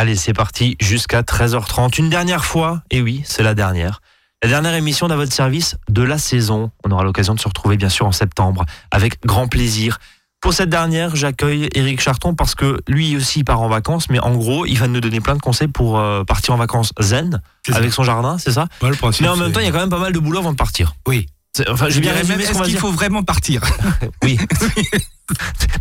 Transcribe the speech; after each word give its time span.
Allez, 0.00 0.14
c'est 0.14 0.32
parti 0.32 0.76
jusqu'à 0.80 1.22
13h30. 1.22 1.98
Une 1.98 2.08
dernière 2.08 2.44
fois, 2.44 2.82
et 2.92 3.02
oui, 3.02 3.22
c'est 3.24 3.42
la 3.42 3.56
dernière. 3.56 4.00
La 4.44 4.48
dernière 4.48 4.74
émission 4.74 5.08
d'à 5.08 5.16
votre 5.16 5.32
service 5.32 5.76
de 5.88 6.02
la 6.02 6.18
saison. 6.18 6.70
On 6.84 6.92
aura 6.92 7.02
l'occasion 7.02 7.34
de 7.34 7.40
se 7.40 7.48
retrouver 7.48 7.76
bien 7.76 7.88
sûr 7.88 8.06
en 8.06 8.12
septembre 8.12 8.64
avec 8.92 9.20
grand 9.26 9.48
plaisir. 9.48 9.98
Pour 10.40 10.52
cette 10.52 10.70
dernière, 10.70 11.16
j'accueille 11.16 11.68
Eric 11.74 12.00
Charton 12.00 12.36
parce 12.36 12.54
que 12.54 12.78
lui 12.86 13.16
aussi 13.16 13.42
part 13.42 13.60
en 13.60 13.68
vacances, 13.68 14.08
mais 14.08 14.20
en 14.20 14.36
gros, 14.36 14.66
il 14.66 14.78
va 14.78 14.86
nous 14.86 15.00
donner 15.00 15.20
plein 15.20 15.34
de 15.34 15.40
conseils 15.40 15.66
pour 15.66 15.98
euh, 15.98 16.22
partir 16.22 16.54
en 16.54 16.58
vacances 16.58 16.92
zen 17.00 17.42
avec 17.72 17.92
son 17.92 18.04
jardin, 18.04 18.38
c'est 18.38 18.52
ça? 18.52 18.68
Ouais, 18.80 18.90
le 18.90 18.94
principe, 18.94 19.22
Mais 19.22 19.28
en 19.28 19.36
même 19.36 19.50
temps, 19.50 19.58
il 19.58 19.66
y 19.66 19.68
a 19.68 19.72
quand 19.72 19.80
même 19.80 19.90
pas 19.90 19.98
mal 19.98 20.12
de 20.12 20.18
boulot 20.20 20.38
avant 20.38 20.52
de 20.52 20.56
partir. 20.56 20.94
Oui. 21.08 21.26
Enfin, 21.68 21.86
j'ai 21.88 22.00
bien 22.00 22.12
dirais 22.12 22.24
même, 22.24 22.40
est-ce 22.40 22.62
qu'il 22.62 22.76
faut 22.78 22.92
vraiment 22.92 23.22
partir? 23.22 23.62
Oui. 24.22 24.38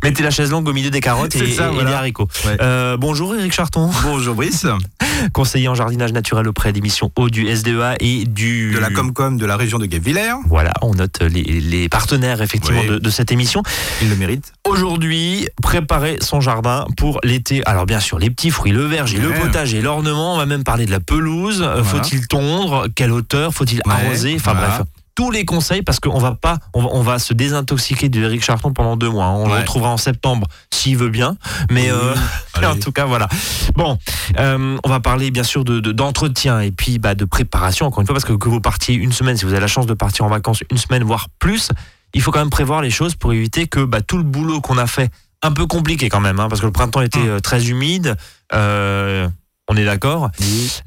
Mettez 0.03 0.23
la 0.23 0.29
chaise 0.29 0.51
longue 0.51 0.67
au 0.67 0.73
milieu 0.73 0.89
des 0.89 0.99
carottes 0.99 1.33
et, 1.35 1.39
C'est 1.39 1.51
ça, 1.53 1.69
et 1.69 1.73
voilà. 1.73 1.89
des 1.89 1.95
haricots. 1.95 2.27
Ouais. 2.45 2.57
Euh, 2.61 2.97
bonjour 2.97 3.33
Eric 3.33 3.53
Charton, 3.53 3.89
Bonjour 4.03 4.35
Brice, 4.35 4.65
conseiller 5.33 5.69
en 5.69 5.75
jardinage 5.75 6.11
naturel 6.11 6.47
auprès 6.49 6.73
des 6.73 6.81
missions 6.81 7.11
eau 7.15 7.29
du 7.29 7.47
SDEA 7.47 7.95
et 8.01 8.25
du... 8.25 8.73
de 8.73 8.79
la 8.79 8.89
Comcom 8.89 9.37
de 9.37 9.45
la 9.45 9.55
région 9.55 9.79
de 9.79 9.85
Guebwiller. 9.85 10.33
Voilà, 10.47 10.73
on 10.81 10.93
note 10.95 11.21
les, 11.21 11.43
les 11.43 11.87
partenaires 11.87 12.41
effectivement 12.41 12.81
Oui. 12.81 12.87
de, 12.89 12.97
de 12.99 13.09
cette 13.09 13.31
émission. 13.31 13.63
Il 14.01 14.09
le 14.09 14.17
mérite. 14.17 14.51
Aujourd'hui, 14.67 15.47
préparer 15.61 16.17
son 16.21 16.41
jardin 16.41 16.85
pour 16.97 17.19
l'été. 17.23 17.61
Alors 17.65 17.85
bien 17.85 18.01
sûr, 18.01 18.19
les 18.19 18.29
petits 18.29 18.51
fruits, 18.51 18.73
le 18.73 18.85
verger, 18.85 19.17
le 19.17 19.31
potager, 19.31 19.81
l'ornement. 19.81 20.35
On 20.35 20.37
va 20.37 20.45
même 20.45 20.65
parler 20.65 20.85
de 20.85 20.91
la 20.91 20.99
pelouse. 20.99 21.61
Euh, 21.61 21.81
Voilà. 21.81 22.03
Faut-il 22.03 22.27
tondre? 22.27 22.87
Quelle 22.95 23.11
hauteur? 23.13 23.53
Faut-il 23.53 23.77
Ouais, 23.85 23.93
arroser? 23.93 24.35
Enfin 24.35 24.51
voilà. 24.53 24.67
bref. 24.67 24.81
Tous 25.17 25.31
les 25.31 25.45
conseils 25.45 25.81
parce 25.81 25.99
qu'on 25.99 26.19
va 26.19 26.35
pas, 26.35 26.59
on 26.75 26.83
va, 26.83 26.89
on 26.91 27.01
va 27.01 27.17
se 27.17 27.33
désintoxiquer 27.33 28.07
de 28.07 28.21
Eric 28.21 28.43
Charton 28.43 28.71
pendant 28.71 28.95
deux 28.95 29.09
mois. 29.09 29.25
On 29.29 29.47
le 29.47 29.55
retrouvera 29.55 29.89
en 29.89 29.97
septembre 29.97 30.45
s'il 30.71 30.95
veut 30.95 31.09
bien. 31.09 31.35
Mais 31.71 31.89
euh, 31.91 32.13
en 32.63 32.75
tout 32.75 32.91
cas, 32.91 33.05
voilà. 33.05 33.27
Bon, 33.73 33.97
euh, 34.37 34.77
on 34.83 34.89
va 34.89 34.99
parler 34.99 35.31
bien 35.31 35.41
sûr 35.43 35.63
de 35.65 35.79
de- 35.79 35.91
d'entretien 35.91 36.59
et 36.61 36.69
puis 36.71 36.99
bah, 36.99 37.15
de 37.15 37.25
préparation. 37.25 37.87
Encore 37.87 38.01
une 38.01 38.05
fois, 38.05 38.13
parce 38.13 38.25
que 38.25 38.33
que 38.33 38.47
vous 38.47 38.61
partiez 38.61 38.93
une 38.93 39.11
semaine, 39.11 39.35
si 39.37 39.43
vous 39.45 39.53
avez 39.53 39.59
la 39.61 39.65
chance 39.67 39.87
de 39.87 39.95
partir 39.95 40.23
en 40.23 40.29
vacances 40.29 40.59
une 40.69 40.77
semaine 40.77 41.03
voire 41.03 41.29
plus, 41.39 41.69
il 42.13 42.21
faut 42.21 42.29
quand 42.31 42.39
même 42.39 42.51
prévoir 42.51 42.83
les 42.83 42.91
choses 42.91 43.15
pour 43.15 43.33
éviter 43.33 43.65
que 43.67 43.83
bah, 43.85 44.01
tout 44.01 44.17
le 44.17 44.23
boulot 44.23 44.61
qu'on 44.61 44.77
a 44.77 44.85
fait, 44.85 45.09
un 45.41 45.51
peu 45.51 45.65
compliqué 45.65 46.09
quand 46.09 46.19
même, 46.21 46.39
hein, 46.39 46.47
parce 46.47 46.61
que 46.61 46.67
le 46.67 46.71
printemps 46.71 47.01
était 47.01 47.17
Hum. 47.19 47.27
euh, 47.27 47.39
très 47.39 47.69
humide. 47.69 48.15
euh, 48.53 49.27
on 49.67 49.75
est 49.75 49.85
d'accord. 49.85 50.29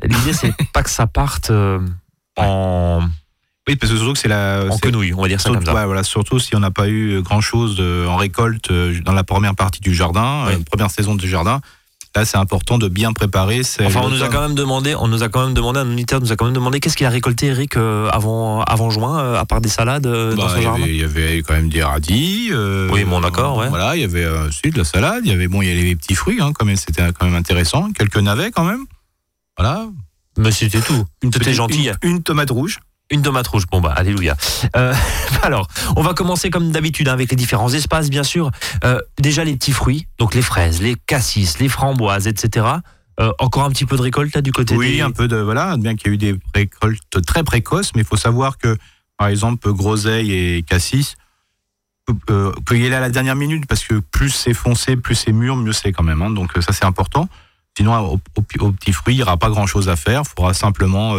L'idée 0.05 0.33
c'est 0.33 0.55
pas 0.72 0.84
que 0.84 0.91
ça 0.91 1.09
parte 1.09 1.50
euh, 1.50 1.81
en, 2.39 3.00
Oui, 3.69 3.77
parce 3.77 3.92
que 3.92 3.98
surtout 3.98 4.14
que 4.14 4.19
c'est 4.19 4.28
la. 4.28 4.64
en 4.70 4.78
quenouille, 4.78 5.12
on 5.14 5.22
va 5.22 5.28
dire 5.28 5.41
ça 5.41 5.44
surtout, 5.50 5.58
comme 5.58 5.66
ça. 5.66 5.75
ouais, 5.75 5.86
voilà, 5.86 6.03
surtout 6.03 6.39
si 6.39 6.56
on 6.56 6.61
n'a 6.61 6.70
pas 6.70 6.89
eu 6.89 7.20
grand 7.22 7.41
chose 7.41 7.80
en 8.08 8.16
récolte 8.16 8.70
euh, 8.70 8.98
dans 9.05 9.12
la 9.12 9.22
première 9.25 9.55
partie 9.55 9.80
du 9.80 9.94
jardin, 9.94 10.44
Oui. 10.48 10.55
euh, 10.55 10.58
première 10.70 10.91
saison 10.91 11.14
du 11.14 11.28
jardin. 11.28 11.61
Là, 12.16 12.25
c'est 12.25 12.38
important 12.38 12.77
de 12.77 12.88
bien 12.88 13.12
préparer. 13.12 13.61
Enfin, 13.83 14.00
on 14.03 14.08
nous 14.08 14.25
a 14.25 14.28
quand 14.28 14.41
même 14.41 14.56
demandé, 14.56 14.97
on 14.97 15.06
nous 15.06 15.22
a 15.22 15.28
quand 15.28 15.44
même 15.44 15.55
demandé, 15.55 15.78
un 15.78 15.92
auditeur 15.92 16.20
nous 16.20 16.33
a 16.33 16.36
quand 16.36 16.47
même 16.47 16.55
demandé 16.55 16.81
qu'est-ce 16.81 16.97
qu'il 16.97 17.06
a 17.06 17.11
récolté, 17.11 17.47
Eric, 17.47 17.77
euh, 17.77 18.08
avant, 18.11 18.62
avant 18.64 18.91
juin, 18.91 19.34
à 19.34 19.44
part 19.44 19.61
des 19.61 19.69
salades 19.69 20.03
dans 20.08 20.34
Bah, 20.34 20.53
son 20.53 20.61
jardin. 20.61 20.84
il 20.88 20.97
y 20.97 21.05
avait 21.05 21.41
quand 21.42 21.55
même 21.55 21.69
des 21.69 21.84
radis. 21.84 22.48
euh, 22.50 22.88
Oui, 22.91 23.05
bon, 23.05 23.20
d'accord, 23.20 23.58
ouais. 23.58 23.69
Voilà, 23.69 23.94
il 23.94 24.00
y 24.00 24.05
avait 24.05 24.25
euh, 24.25 24.48
aussi 24.48 24.72
de 24.72 24.78
la 24.78 24.83
salade. 24.84 25.20
Il 25.25 25.31
y 25.31 25.33
avait 25.34 25.47
bon, 25.47 25.62
il 25.62 25.69
y 25.69 25.70
avait 25.70 25.83
les 25.84 25.94
petits 25.94 26.16
fruits, 26.16 26.38
hein, 26.41 26.50
quand 26.53 26.64
même, 26.64 26.75
c'était 26.75 27.12
quand 27.16 27.27
même 27.27 27.36
intéressant. 27.36 27.92
Quelques 27.92 28.16
navets 28.16 28.50
quand 28.50 28.64
même. 28.64 28.86
Voilà. 29.56 29.86
Mais 30.36 30.50
c'était 30.50 30.81
tout. 30.81 31.05
Une 31.22 31.33
C'était 31.33 31.44
petite- 31.44 31.55
gentil. 31.55 31.91
Une, 32.03 32.11
une 32.11 32.22
tomate 32.25 32.50
rouge. 32.50 32.81
Une 33.12 33.22
tomate 33.22 33.47
rouge. 33.48 33.64
Bon 33.70 33.80
bah 33.80 33.92
alléluia. 33.97 34.36
Euh, 34.77 34.94
alors, 35.42 35.66
on 35.97 36.03
va 36.03 36.14
commencer 36.14 36.48
comme 36.50 36.70
d'habitude 36.70 37.08
hein, 37.08 37.12
avec 37.12 37.30
les 37.30 37.36
différents 37.36 37.72
espaces, 37.72 38.08
bien 38.08 38.22
sûr. 38.22 38.50
Euh, 38.84 39.00
déjà 39.19 39.42
les 39.44 39.55
petits 39.56 39.72
fruits, 39.72 40.06
donc 40.19 40.34
les 40.34 40.42
fraises, 40.42 40.80
les 40.80 40.94
cassis, 41.06 41.58
les 41.58 41.69
framboises, 41.69 42.28
etc. 42.28 42.66
Euh, 43.19 43.33
encore 43.41 43.64
un 43.64 43.70
petit 43.70 43.84
peu 43.84 43.97
de 43.97 44.03
récolte 44.03 44.34
là 44.34 44.42
du 44.42 44.53
côté 44.53 44.77
Oui, 44.77 44.97
des. 44.97 45.00
un 45.03 45.11
peu 45.11 45.27
de 45.28 45.36
voilà, 45.36 45.77
bien 45.77 45.97
qu'il 45.97 46.08
y 46.08 46.11
a 46.11 46.14
eu 46.14 46.19
des 46.19 46.38
récoltes 46.55 47.25
très 47.27 47.42
précoces, 47.42 47.92
mais 47.94 48.03
il 48.03 48.06
faut 48.06 48.16
savoir 48.16 48.58
que 48.58 48.78
par 49.19 49.27
exemple 49.28 49.72
groseille 49.72 50.33
et 50.33 50.62
cassis, 50.62 51.16
cueillez-les 52.66 52.94
à 52.94 53.00
la 53.00 53.10
dernière 53.10 53.37
minute 53.37 53.66
parce 53.66 53.84
que 53.84 53.94
plus 53.99 54.31
c'est 54.31 54.54
foncé, 54.54 54.97
plus 54.97 55.16
c'est 55.16 55.32
mûr, 55.32 55.56
mieux 55.56 55.72
c'est 55.72 55.93
quand 55.93 56.04
même. 56.04 56.22
hein. 56.22 56.31
donc 56.31 56.53
ça 56.60 56.72
c'est 56.72 56.84
important. 56.84 57.28
Sinon 57.76 57.94
au, 57.99 58.20
au- 58.37 58.65
au 58.66 58.72
petit 58.72 58.93
fruit, 58.93 59.15
il 59.15 59.16
n'y 59.19 59.22
aura 59.25 59.37
pas 59.37 59.50
grand-chose 59.50 59.88
à 59.88 59.97
faire. 59.97 60.22
Il 60.25 60.28
faudra 60.28 60.54
simplement 60.54 61.15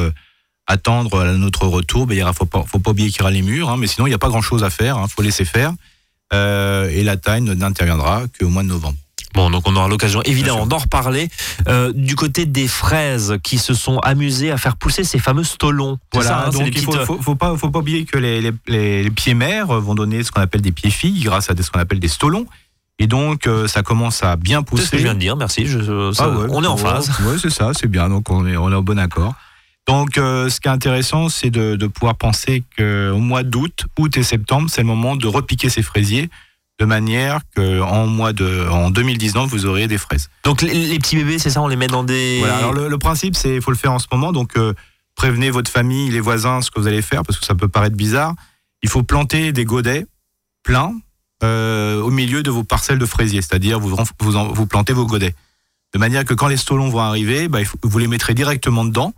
attendre 0.67 1.23
notre 1.35 1.67
retour. 1.67 2.07
Ben, 2.07 2.17
il 2.17 2.23
ne 2.25 2.31
faut 2.31 2.45
pas, 2.45 2.63
faut 2.65 2.79
pas 2.79 2.91
oublier 2.91 3.09
qu'il 3.09 3.19
y 3.19 3.21
aura 3.21 3.31
les 3.31 3.41
murs, 3.41 3.69
hein, 3.69 3.77
mais 3.77 3.87
sinon 3.87 4.07
il 4.07 4.09
n'y 4.11 4.15
a 4.15 4.19
pas 4.19 4.29
grand-chose 4.29 4.63
à 4.63 4.69
faire. 4.69 4.97
Il 5.03 5.09
faut 5.09 5.21
laisser 5.21 5.45
faire. 5.45 5.73
Euh, 6.33 6.89
et 6.89 7.03
la 7.03 7.17
taille 7.17 7.41
n'interviendra 7.41 8.23
qu'au 8.39 8.47
mois 8.47 8.63
de 8.63 8.69
novembre. 8.69 8.97
Bon, 9.33 9.49
donc 9.49 9.63
on 9.65 9.75
aura 9.77 9.87
l'occasion 9.87 10.21
évidemment 10.23 10.65
d'en 10.67 10.77
reparler. 10.77 11.29
Euh, 11.67 11.93
du 11.95 12.15
côté 12.17 12.45
des 12.45 12.67
fraises 12.67 13.37
qui 13.43 13.57
se 13.57 13.73
sont 13.73 13.97
amusées 13.99 14.51
à 14.51 14.57
faire 14.57 14.75
pousser 14.75 15.03
ces 15.05 15.19
fameux 15.19 15.45
stolons. 15.45 15.97
C'est 16.13 16.19
Voilà, 16.19 16.29
ça, 16.29 16.39
hein, 16.47 16.49
c'est 16.51 16.57
donc 16.59 16.67
il 16.75 16.81
faut, 16.81 16.91
petites- 16.91 17.05
faut, 17.05 17.21
faut 17.21 17.35
pas, 17.35 17.55
faut 17.57 17.69
pas 17.69 17.79
oublier 17.79 18.03
que 18.05 18.17
les, 18.17 18.41
les, 18.41 18.51
les- 18.67 19.03
les 19.03 19.11
pieds 19.11 19.33
mères 19.33 19.67
vont 19.67 19.95
donner 19.95 20.23
ce 20.23 20.31
qu'on 20.31 20.41
appelle 20.41 20.61
des 20.61 20.73
pieds 20.73 20.89
filles 20.89 21.21
grâce 21.21 21.49
à 21.49 21.53
des- 21.53 21.63
ce 21.63 21.71
qu'on 21.71 21.79
appelle 21.79 21.99
des 22.01 22.09
stolons. 22.09 22.45
Et 22.99 23.07
donc, 23.07 23.47
euh, 23.47 23.67
ça 23.67 23.83
commence 23.83 24.21
à 24.21 24.35
bien 24.35 24.59
C'est 24.59 24.65
pousser. 24.65 24.85
ce 24.85 24.91
que 24.91 24.97
je 24.97 25.03
viens 25.03 25.15
de 25.15 25.19
dire, 25.19 25.35
merci. 25.37 25.65
je- 25.65 26.11
ça- 26.13 26.25
Ah 26.25 26.29
ouais, 26.37 26.47
on 26.49 26.61
est 26.63 26.67
en 26.67 26.77
phase. 26.77 27.09
Oui, 27.23 27.37
c'est 27.41 27.49
ça, 27.49 27.71
c'est 27.73 27.87
bien. 27.87 28.09
Donc, 28.09 28.29
on 28.29 28.45
est, 28.45 28.57
on 28.57 28.69
est 28.71 28.75
au 28.75 28.83
bon 28.83 28.99
accord. 28.99 29.33
Donc, 29.91 30.17
euh, 30.17 30.49
ce 30.49 30.59
qui 30.59 30.67
est 30.67 30.71
intéressant, 30.71 31.29
c'est 31.29 31.49
de, 31.49 31.75
de 31.75 31.87
pouvoir 31.87 32.15
penser 32.15 32.63
qu'au 32.77 33.17
mois 33.17 33.43
d'août, 33.43 33.85
août 33.99 34.15
et 34.17 34.23
septembre, 34.23 34.69
c'est 34.71 34.81
le 34.81 34.87
moment 34.87 35.15
de 35.15 35.27
repiquer 35.27 35.69
ces 35.69 35.81
fraisiers 35.83 36.29
de 36.79 36.85
manière 36.85 37.41
qu'en 37.55 38.07
mois 38.07 38.33
de, 38.33 38.67
en 38.69 38.89
2019, 38.89 39.47
vous 39.49 39.65
aurez 39.67 39.87
des 39.87 39.97
fraises. 39.99 40.29
Donc 40.43 40.61
les, 40.63 40.73
les 40.73 40.97
petits 40.97 41.15
bébés, 41.15 41.37
c'est 41.37 41.49
ça, 41.51 41.61
on 41.61 41.67
les 41.67 41.75
met 41.75 41.87
dans 41.87 42.03
des. 42.03 42.39
Voilà, 42.39 42.57
alors 42.57 42.73
le, 42.73 42.87
le 42.87 42.97
principe, 42.97 43.35
c'est 43.35 43.55
il 43.55 43.61
faut 43.61 43.69
le 43.71 43.77
faire 43.77 43.91
en 43.91 43.99
ce 43.99 44.07
moment. 44.11 44.31
Donc, 44.31 44.57
euh, 44.57 44.73
prévenez 45.15 45.51
votre 45.51 45.69
famille, 45.69 46.09
les 46.09 46.21
voisins, 46.21 46.61
ce 46.61 46.71
que 46.71 46.79
vous 46.79 46.87
allez 46.87 47.01
faire, 47.03 47.21
parce 47.23 47.37
que 47.37 47.45
ça 47.45 47.53
peut 47.53 47.67
paraître 47.67 47.95
bizarre. 47.95 48.33
Il 48.81 48.89
faut 48.89 49.03
planter 49.03 49.51
des 49.51 49.65
godets 49.65 50.05
pleins 50.63 50.93
euh, 51.43 52.01
au 52.01 52.09
milieu 52.11 52.41
de 52.43 52.49
vos 52.49 52.63
parcelles 52.63 52.97
de 52.99 53.05
fraisiers, 53.05 53.41
c'est-à-dire 53.41 53.79
vous, 53.79 53.95
vous, 54.19 54.35
en- 54.37 54.47
vous 54.51 54.65
plantez 54.65 54.93
vos 54.93 55.05
godets. 55.05 55.35
De 55.93 55.99
manière 55.99 56.23
que 56.25 56.33
quand 56.33 56.47
les 56.47 56.57
stolons 56.57 56.89
vont 56.89 57.01
arriver, 57.01 57.47
bah, 57.47 57.59
vous 57.83 57.99
les 57.99 58.07
mettrez 58.07 58.33
directement 58.33 58.85
dedans. 58.85 59.13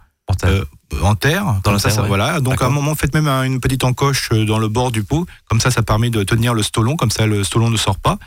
Euh, 0.46 0.64
en 1.02 1.16
terre. 1.16 1.44
Dans 1.46 1.62
Comme 1.62 1.74
la 1.74 1.80
ça, 1.80 1.90
terre, 1.90 1.96
ça- 1.96 2.02
ouais. 2.04 2.08
voilà. 2.08 2.40
Donc 2.40 2.62
à 2.62 2.66
un 2.66 2.70
moment, 2.70 2.96
faites 2.96 3.14
même 3.14 3.28
un- 3.28 3.44
une 3.44 3.60
petite 3.60 3.84
encoche 3.84 4.30
euh, 4.32 4.46
dans 4.46 4.60
le 4.60 4.68
bord 4.68 4.92
du 4.92 5.04
pot. 5.04 5.26
Comme 5.50 5.60
ça, 5.60 5.72
ça 5.72 5.84
permet 5.84 6.10
de 6.10 6.24
tenir 6.24 6.54
le 6.54 6.64
stolon. 6.64 6.96
Comme 6.96 7.12
ça, 7.12 7.26
le 7.26 7.44
stolon 7.44 7.70
ne 7.70 7.78
sort 7.78 7.98
pas. 7.98 8.18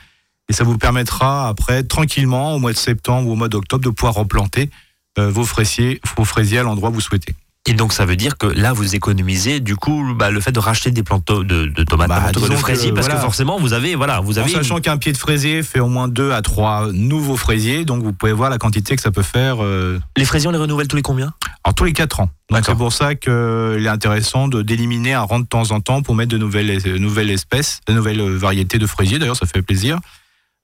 Et 0.49 0.53
ça 0.53 0.63
vous 0.65 0.79
permettra 0.79 1.49
après, 1.49 1.83
tranquillement, 1.83 2.55
au 2.55 2.59
mois 2.59 2.73
de 2.73 2.77
septembre 2.79 3.29
ou 3.29 3.33
au 3.33 3.37
mois 3.37 3.49
d'octobre, 3.49 3.85
de 3.85 3.91
pouvoir 3.91 4.15
replanter 4.15 4.71
euh, 5.19 5.31
vos 5.31 5.45
fraisiers, 5.45 6.01
vos 6.17 6.25
fraisiers 6.25 6.59
à 6.59 6.63
l'endroit 6.63 6.91
où 6.91 6.95
vous 6.95 7.01
souhaitez. 7.01 7.35
Et 7.69 7.75
donc 7.75 7.93
ça 7.93 8.07
veut 8.07 8.15
dire 8.17 8.39
que 8.39 8.47
là 8.47 8.73
vous 8.73 8.95
économisez 8.95 9.59
du 9.59 9.75
coup 9.75 10.15
bah, 10.15 10.31
le 10.31 10.41
fait 10.41 10.53
de 10.53 10.61
racheter 10.61 10.93
des 10.93 11.03
plantes 11.03 11.27
de, 11.27 11.67
de 11.67 11.83
tomates, 11.85 12.09
Bah, 12.09 12.31
de 12.33 12.39
fraisiers, 12.57 12.93
parce 12.93 13.09
que 13.09 13.17
forcément 13.17 13.59
vous 13.59 13.73
avez 13.73 13.97
voilà 13.97 14.21
vous 14.21 14.39
En 14.39 14.43
avez 14.43 14.53
sachant 14.53 14.81
qu'un 14.81 14.97
pied 14.99 15.13
de 15.13 15.17
fraisier 15.19 15.63
fait 15.65 15.81
au 15.81 15.89
moins 15.89 16.07
deux 16.07 16.31
à 16.31 16.43
trois 16.43 16.93
nouveaux 16.93 17.37
fraisiers, 17.37 17.85
donc 17.85 18.05
vous 18.05 18.13
pouvez 18.13 18.33
voir 18.33 18.51
la 18.51 18.59
quantité 18.59 18.95
que 18.95 19.03
ça 19.03 19.11
peut 19.11 19.23
faire. 19.23 19.57
euh, 19.65 19.99
les 20.17 20.25
fraisiers 20.25 20.49
on 20.49 20.53
les 20.53 20.59
renouvelle 20.59 20.87
tous 20.87 20.97
les 20.97 21.03
combien? 21.03 21.33
alors 21.65 21.75
tous 21.75 21.85
les 21.85 21.93
quatre 21.93 22.21
ans. 22.21 22.31
Donc 22.51 22.63
c'est 22.65 22.77
pour 22.77 22.93
ça 22.93 23.17
qu'il 23.17 23.33
est 23.33 23.89
intéressant 23.89 24.47
de 24.47 24.63
d'éliminer 24.63 25.15
un 25.15 25.23
rang 25.23 25.41
de 25.41 25.47
temps 25.47 25.73
en 25.73 25.81
temps 25.81 26.03
pour 26.03 26.15
mettre 26.15 26.31
de 26.31 26.39
nouvelles, 26.39 26.81
de 26.81 26.97
nouvelles 26.99 27.31
espèces, 27.31 27.81
de 27.89 27.93
nouvelles 27.93 28.23
variétés 28.23 28.79
de 28.79 28.87
fraisiers. 28.87 29.19
D'ailleurs, 29.19 29.37
ça 29.37 29.47
fait 29.47 29.63
plaisir. 29.63 29.99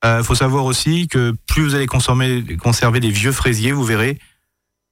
Il 0.05 0.23
faut 0.23 0.37
savoir 0.37 0.65
aussi 0.65 1.09
que 1.09 1.34
plus 1.49 1.63
vous 1.65 1.75
allez 1.75 1.87
consommer, 1.87 2.45
conserver 2.61 3.01
des 3.01 3.11
vieux 3.11 3.33
fraisiers, 3.33 3.73
vous 3.73 3.84
verrez, 3.84 4.19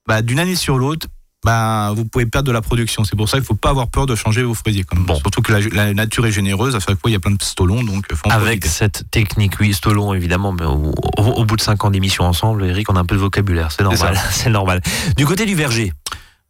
bah, 0.09 0.23
d'une 0.23 0.39
année 0.41 0.55
sur 0.57 0.79
l'autre, 0.79 1.07
bah, 1.45 1.93
vous 1.97 2.05
pouvez 2.05 2.27
perdre 2.27 2.47
de 2.49 2.53
la 2.53 2.61
production. 2.61 3.05
C'est 3.05 3.17
pour 3.17 3.29
ça 3.29 3.39
qu'il 3.39 3.43
ne 3.43 3.47
faut 3.47 3.55
pas 3.55 3.71
avoir 3.71 3.89
peur 3.89 4.07
de 4.07 4.15
changer 4.15 4.43
vos 4.43 4.55
fraisiers. 4.55 4.85
Quand 4.85 4.97
même. 4.97 5.07
Bon. 5.07 5.17
Surtout 5.17 5.41
que 5.43 5.53
la, 5.53 5.61
la 5.61 5.95
nature 5.95 6.27
est 6.27 6.33
généreuse. 6.33 6.77
À 6.77 6.81
chaque 6.81 7.01
fois, 7.01 7.09
il 7.11 7.13
y 7.15 7.17
a 7.17 7.21
plein 7.21 7.31
de 7.31 7.43
stolons, 7.43 7.83
donc 7.83 8.05
faut 8.15 8.29
en 8.29 8.31
avec 8.31 8.65
cette 8.67 9.11
technique 9.11 9.55
oui 9.61 9.73
stolon 9.73 10.13
évidemment 10.15 10.53
mais 10.53 10.65
au, 10.65 10.93
au- 11.19 11.23
au 11.23 11.45
bout 11.45 11.57
de 11.57 11.63
cinq 11.63 11.85
ans 11.85 11.91
d'émission 11.91 12.25
ensemble 12.25 12.65
Eric 12.65 12.91
on 12.91 12.97
a 12.97 13.01
un 13.01 13.05
peu 13.05 13.15
de 13.15 13.21
vocabulaire 13.21 13.71
c'est 13.73 13.83
normal 13.83 14.19
c'est 14.31 14.51
normal 14.51 14.81
du 15.17 15.25
côté 15.27 15.47
du 15.47 15.55
verger 15.55 15.93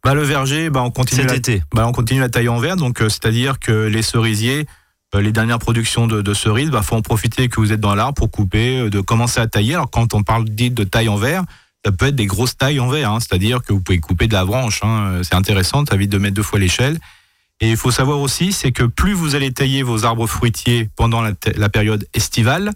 Bah, 0.03 0.13
le 0.13 0.23
verger, 0.23 0.69
bah, 0.69 0.81
on 0.83 0.91
continue 0.91 1.25
la- 1.25 1.35
été 1.35 1.63
Bah, 1.73 1.85
on 1.87 1.91
continue 1.91 2.19
la 2.19 2.29
taille 2.29 2.49
en 2.49 2.57
verre, 2.59 2.75
donc 2.75 3.01
euh, 3.01 3.09
c'est-à-dire 3.09 3.59
que 3.59 3.71
les 3.87 4.01
cerisiers, 4.01 4.65
euh, 5.15 5.21
les 5.21 5.31
dernières 5.31 5.59
productions 5.59 6.07
de, 6.07 6.21
de 6.21 6.33
cerises, 6.33 6.69
bah, 6.69 6.81
faut 6.81 6.95
en 6.95 7.01
profiter 7.01 7.47
que 7.49 7.59
vous 7.59 7.71
êtes 7.71 7.79
dans 7.79 7.95
l'arbre 7.95 8.13
pour 8.15 8.31
couper, 8.31 8.79
euh, 8.79 8.89
de 8.89 8.99
commencer 9.01 9.39
à 9.39 9.47
tailler. 9.47 9.75
Alors 9.75 9.89
quand 9.91 10.13
on 10.13 10.23
parle 10.23 10.45
dit 10.45 10.69
de 10.71 10.83
taille 10.83 11.09
en 11.09 11.17
verre, 11.17 11.43
ça 11.83 11.91
peut 11.91 12.07
être 12.07 12.15
des 12.15 12.27
grosses 12.27 12.55
tailles 12.57 12.79
en 12.79 12.87
verre, 12.87 13.11
hein, 13.11 13.19
c'est-à-dire 13.19 13.61
que 13.63 13.73
vous 13.73 13.81
pouvez 13.81 13.99
couper 13.99 14.27
de 14.27 14.33
la 14.33 14.45
branche. 14.45 14.81
hein, 14.83 15.13
euh, 15.13 15.23
c'est 15.23 15.35
intéressant, 15.35 15.83
ça 15.85 15.95
évite 15.95 16.11
de 16.11 16.17
mettre 16.17 16.35
deux 16.35 16.43
fois 16.43 16.59
l'échelle. 16.59 16.99
Et 17.59 17.69
il 17.69 17.77
faut 17.77 17.91
savoir 17.91 18.19
aussi, 18.19 18.53
c'est 18.53 18.71
que 18.71 18.83
plus 18.83 19.13
vous 19.13 19.35
allez 19.35 19.51
tailler 19.51 19.83
vos 19.83 20.05
arbres 20.05 20.25
fruitiers 20.27 20.89
pendant 20.95 21.21
la, 21.21 21.69
période 21.69 22.07
estivale, 22.13 22.71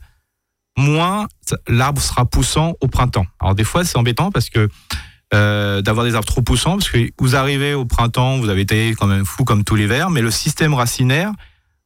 moins 0.77 1.27
l'arbre 1.67 2.01
sera 2.01 2.25
poussant 2.25 2.75
au 2.81 2.87
printemps. 2.87 3.25
Alors 3.39 3.55
des 3.55 3.63
fois, 3.63 3.83
c'est 3.83 3.97
embêtant 3.97 4.31
parce 4.31 4.49
que 4.49 4.69
euh, 5.33 5.81
d'avoir 5.81 6.05
des 6.05 6.13
arbres 6.13 6.27
trop 6.27 6.43
poussants, 6.43 6.77
parce 6.77 6.89
que 6.89 7.09
vous 7.17 7.35
arrivez 7.35 7.73
au 7.73 7.85
printemps, 7.85 8.37
vous 8.37 8.49
avez 8.49 8.65
taillé 8.65 8.93
quand 8.93 9.07
même 9.07 9.25
fou 9.25 9.43
comme 9.43 9.63
tous 9.63 9.75
les 9.75 9.87
vers, 9.87 10.11
mais 10.11 10.21
le 10.21 10.29
système 10.29 10.75
racinaire 10.75 11.31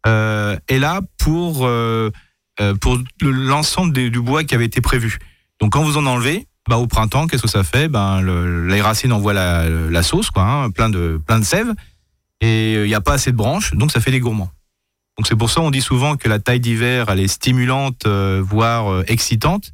euh, 0.05 0.57
est 0.67 0.79
là 0.79 0.99
pour, 1.17 1.59
pour 1.59 2.97
le- 3.21 3.31
l'ensemble 3.31 3.93
du 3.93 4.21
bois 4.21 4.43
qui 4.43 4.55
avait 4.55 4.65
été 4.65 4.81
prévu. 4.81 5.19
Donc 5.61 5.71
quand 5.71 5.83
vous 5.83 5.95
en 5.95 6.05
enlevez, 6.05 6.48
bah, 6.67 6.77
au 6.77 6.87
printemps, 6.87 7.27
qu'est-ce 7.27 7.43
que 7.43 7.49
ça 7.49 7.63
fait? 7.63 7.87
Ben, 7.87 8.21
Les 8.67 8.81
racines 8.81 9.13
envoient 9.13 9.33
la, 9.33 10.03
sauce, 10.03 10.29
quoi, 10.31 10.43
hein, 10.43 10.69
plein, 10.69 10.89
de, 10.89 11.19
plein 11.25 11.39
de 11.39 11.45
sève, 11.45 11.73
et 12.41 12.75
il 12.83 12.87
n'y 12.87 12.95
a 12.95 13.01
pas 13.01 13.13
assez 13.13 13.31
de 13.31 13.37
branches, 13.37 13.73
donc 13.73 13.91
ça 13.91 13.99
fait 13.99 14.11
des 14.11 14.19
gourmands. 14.19 14.51
Donc 15.17 15.27
c'est 15.27 15.35
pour 15.35 15.49
ça 15.49 15.59
on 15.59 15.69
dit 15.69 15.81
souvent 15.81 16.15
que 16.15 16.29
la 16.29 16.39
taille 16.39 16.61
d'hiver, 16.61 17.07
elle 17.09 17.19
est 17.19 17.27
stimulante, 17.27 18.07
voire 18.07 19.03
excitante, 19.07 19.73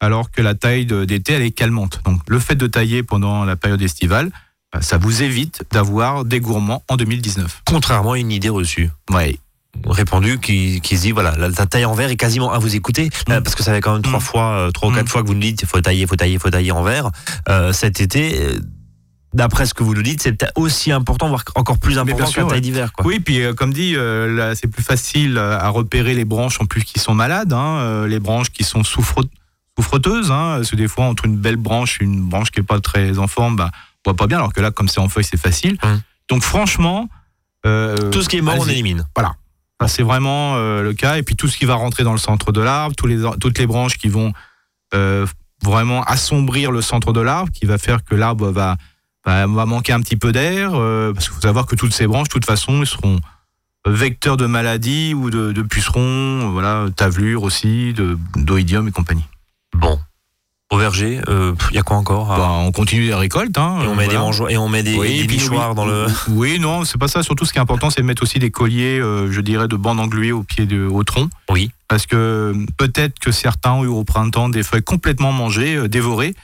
alors 0.00 0.30
que 0.30 0.40
la 0.40 0.54
taille 0.54 0.86
d'été, 0.86 1.34
elle 1.34 1.42
est 1.42 1.50
calmante. 1.50 2.00
Donc 2.04 2.20
le 2.28 2.38
fait 2.38 2.54
de 2.54 2.66
tailler 2.66 3.02
pendant 3.02 3.44
la 3.44 3.56
période 3.56 3.82
estivale, 3.82 4.30
bah, 4.72 4.82
ça 4.82 4.98
vous 4.98 5.22
évite 5.22 5.64
d'avoir 5.72 6.24
des 6.24 6.40
gourmands 6.40 6.82
en 6.88 6.96
2019. 6.96 7.62
Contrairement 7.66 8.12
à 8.12 8.18
une 8.18 8.32
idée 8.32 8.48
reçue. 8.48 8.90
Oui. 9.10 9.38
Répondu 9.84 10.38
qui, 10.38 10.80
qui 10.80 10.96
se 10.96 11.02
dit 11.02 11.12
voilà 11.12 11.34
la, 11.36 11.50
taille 11.66 11.84
en 11.84 11.94
verre 11.94 12.10
est 12.10 12.16
quasiment 12.16 12.52
à 12.52 12.58
vous 12.58 12.74
écouter 12.74 13.10
mm. 13.28 13.42
parce 13.42 13.54
que 13.54 13.62
ça 13.62 13.72
fait 13.72 13.80
quand 13.80 13.92
même 13.92 14.02
trois 14.02 14.18
mm. 14.18 14.22
fois 14.22 14.50
euh, 14.52 14.70
trois 14.70 14.88
ou 14.88 14.92
quatre 14.92 15.04
mm. 15.04 15.08
fois 15.08 15.22
que 15.22 15.28
vous 15.28 15.34
nous 15.34 15.40
dites 15.40 15.64
faut 15.66 15.80
tailler 15.80 16.06
faut 16.06 16.16
tailler 16.16 16.38
faut 16.38 16.50
tailler 16.50 16.72
en 16.72 16.82
verre 16.82 17.10
euh, 17.48 17.72
cet 17.72 18.00
été 18.00 18.42
euh, 18.42 18.58
D'après 19.34 19.66
ce 19.66 19.74
que 19.74 19.82
vous 19.82 19.94
nous 19.94 20.02
dites, 20.02 20.22
c'est 20.22 20.42
aussi 20.54 20.90
important, 20.90 21.28
voire 21.28 21.44
encore 21.54 21.76
plus 21.76 21.98
important 21.98 22.30
que 22.30 22.40
la 22.40 22.46
taille 22.46 22.62
d'hiver. 22.62 22.90
Oui, 23.04 23.20
puis 23.20 23.42
comme 23.54 23.74
dit, 23.74 23.94
c'est 24.54 24.68
plus 24.68 24.82
facile 24.82 25.36
à 25.36 25.68
repérer 25.68 26.14
les 26.14 26.24
branches 26.24 26.58
en 26.62 26.64
plus 26.64 26.82
qui 26.82 26.98
sont 26.98 27.12
malades, 27.12 27.52
hein, 27.52 28.06
les 28.06 28.20
branches 28.20 28.48
qui 28.50 28.64
sont 28.64 28.82
souffreteuses. 28.84 30.30
Hein, 30.30 30.56
parce 30.56 30.70
que 30.70 30.76
des 30.76 30.88
fois, 30.88 31.04
entre 31.04 31.26
une 31.26 31.36
belle 31.36 31.56
branche 31.56 31.98
et 32.00 32.04
une 32.04 32.22
branche 32.22 32.50
qui 32.50 32.60
n'est 32.60 32.66
pas 32.66 32.80
très 32.80 33.18
en 33.18 33.26
forme, 33.26 33.56
bah, 33.56 33.70
voit 34.06 34.16
pas 34.16 34.26
bien, 34.26 34.38
alors 34.38 34.54
que 34.54 34.62
là, 34.62 34.70
comme 34.70 34.88
c'est 34.88 35.00
en 35.00 35.10
feuille, 35.10 35.24
c'est 35.24 35.40
facile. 35.40 35.76
Donc 36.30 36.42
franchement... 36.42 37.08
Euh, 37.66 37.96
tout 38.10 38.22
ce 38.22 38.28
qui 38.28 38.38
est 38.38 38.42
mort, 38.42 38.56
on 38.58 38.66
élimine. 38.66 39.06
Voilà. 39.14 39.34
C'est 39.86 40.02
vraiment 40.02 40.56
euh, 40.56 40.82
le 40.82 40.92
cas. 40.92 41.18
Et 41.18 41.22
puis 41.22 41.36
tout 41.36 41.48
ce 41.48 41.56
qui 41.56 41.64
va 41.64 41.74
rentrer 41.74 42.04
dans 42.04 42.12
le 42.12 42.18
centre 42.18 42.52
de 42.52 42.60
l'arbre, 42.60 42.96
toutes 42.96 43.58
les 43.58 43.66
branches 43.66 43.96
qui 43.96 44.08
vont 44.08 44.32
euh, 44.94 45.26
vraiment 45.62 46.02
assombrir 46.02 46.72
le 46.72 46.82
centre 46.82 47.12
de 47.12 47.20
l'arbre, 47.20 47.52
qui 47.52 47.66
va 47.66 47.78
faire 47.78 48.04
que 48.04 48.14
l'arbre 48.14 48.50
va, 48.50 48.76
manquer 49.46 49.92
un 49.92 50.00
petit 50.00 50.16
peu 50.16 50.32
d'air. 50.32 50.72
parce 50.72 51.26
qu'il 51.26 51.34
faut 51.34 51.42
savoir 51.42 51.66
que 51.66 51.76
toutes 51.76 51.92
ces 51.92 52.06
branches, 52.06 52.28
de 52.28 52.32
toute 52.32 52.46
façon, 52.46 52.84
seront 52.84 53.20
vecteurs 53.86 54.36
de 54.36 54.46
maladies 54.46 55.14
ou 55.14 55.30
de, 55.30 55.52
de 55.52 55.62
pucerons, 55.62 56.50
voilà, 56.50 56.86
tavelure 56.96 57.42
aussi, 57.42 57.94
d'oïdium 58.36 58.88
et 58.88 58.90
compagnie. 58.90 59.24
Bon, 59.74 59.98
au 60.70 60.76
verger, 60.76 61.14
il 61.14 61.32
euh, 61.32 61.54
y 61.72 61.78
a 61.78 61.82
quoi 61.82 61.96
encore 61.96 62.26
bah, 62.26 62.50
On 62.50 62.72
continue 62.72 63.02
les 63.02 63.14
récoltes. 63.14 63.56
Hein, 63.56 63.78
et, 63.82 63.86
on 63.86 63.94
met 63.94 64.06
des 64.06 64.14
et 64.14 64.58
on 64.58 64.68
met 64.68 64.82
des, 64.82 64.94
dans 65.74 65.86
le. 65.86 66.06
Oui, 66.28 66.58
non, 66.58 66.84
c'est 66.84 66.98
pas 66.98 67.08
ça. 67.08 67.22
Surtout, 67.22 67.46
ce 67.46 67.52
qui 67.52 67.58
est 67.58 67.62
important, 67.62 67.88
c'est 67.88 68.02
de 68.02 68.06
mettre 68.06 68.22
aussi 68.22 68.38
des 68.38 68.50
colliers, 68.50 68.98
euh, 69.00 69.32
je 69.32 69.40
dirais, 69.40 69.66
de 69.66 69.76
bandes 69.76 69.98
engluées 69.98 70.32
au 70.32 70.42
pied 70.42 70.66
de, 70.66 70.84
au 70.84 71.04
tronc. 71.04 71.30
Oui. 71.48 71.70
Parce 71.88 72.04
que 72.04 72.54
peut-être 72.76 73.18
que 73.18 73.32
certains 73.32 73.72
ont 73.72 73.84
eu 73.84 73.88
au 73.88 74.04
printemps 74.04 74.50
des 74.50 74.62
feuilles 74.62 74.82
complètement 74.82 75.32
mangées, 75.32 75.74
euh, 75.74 75.88
dévorées, 75.88 76.34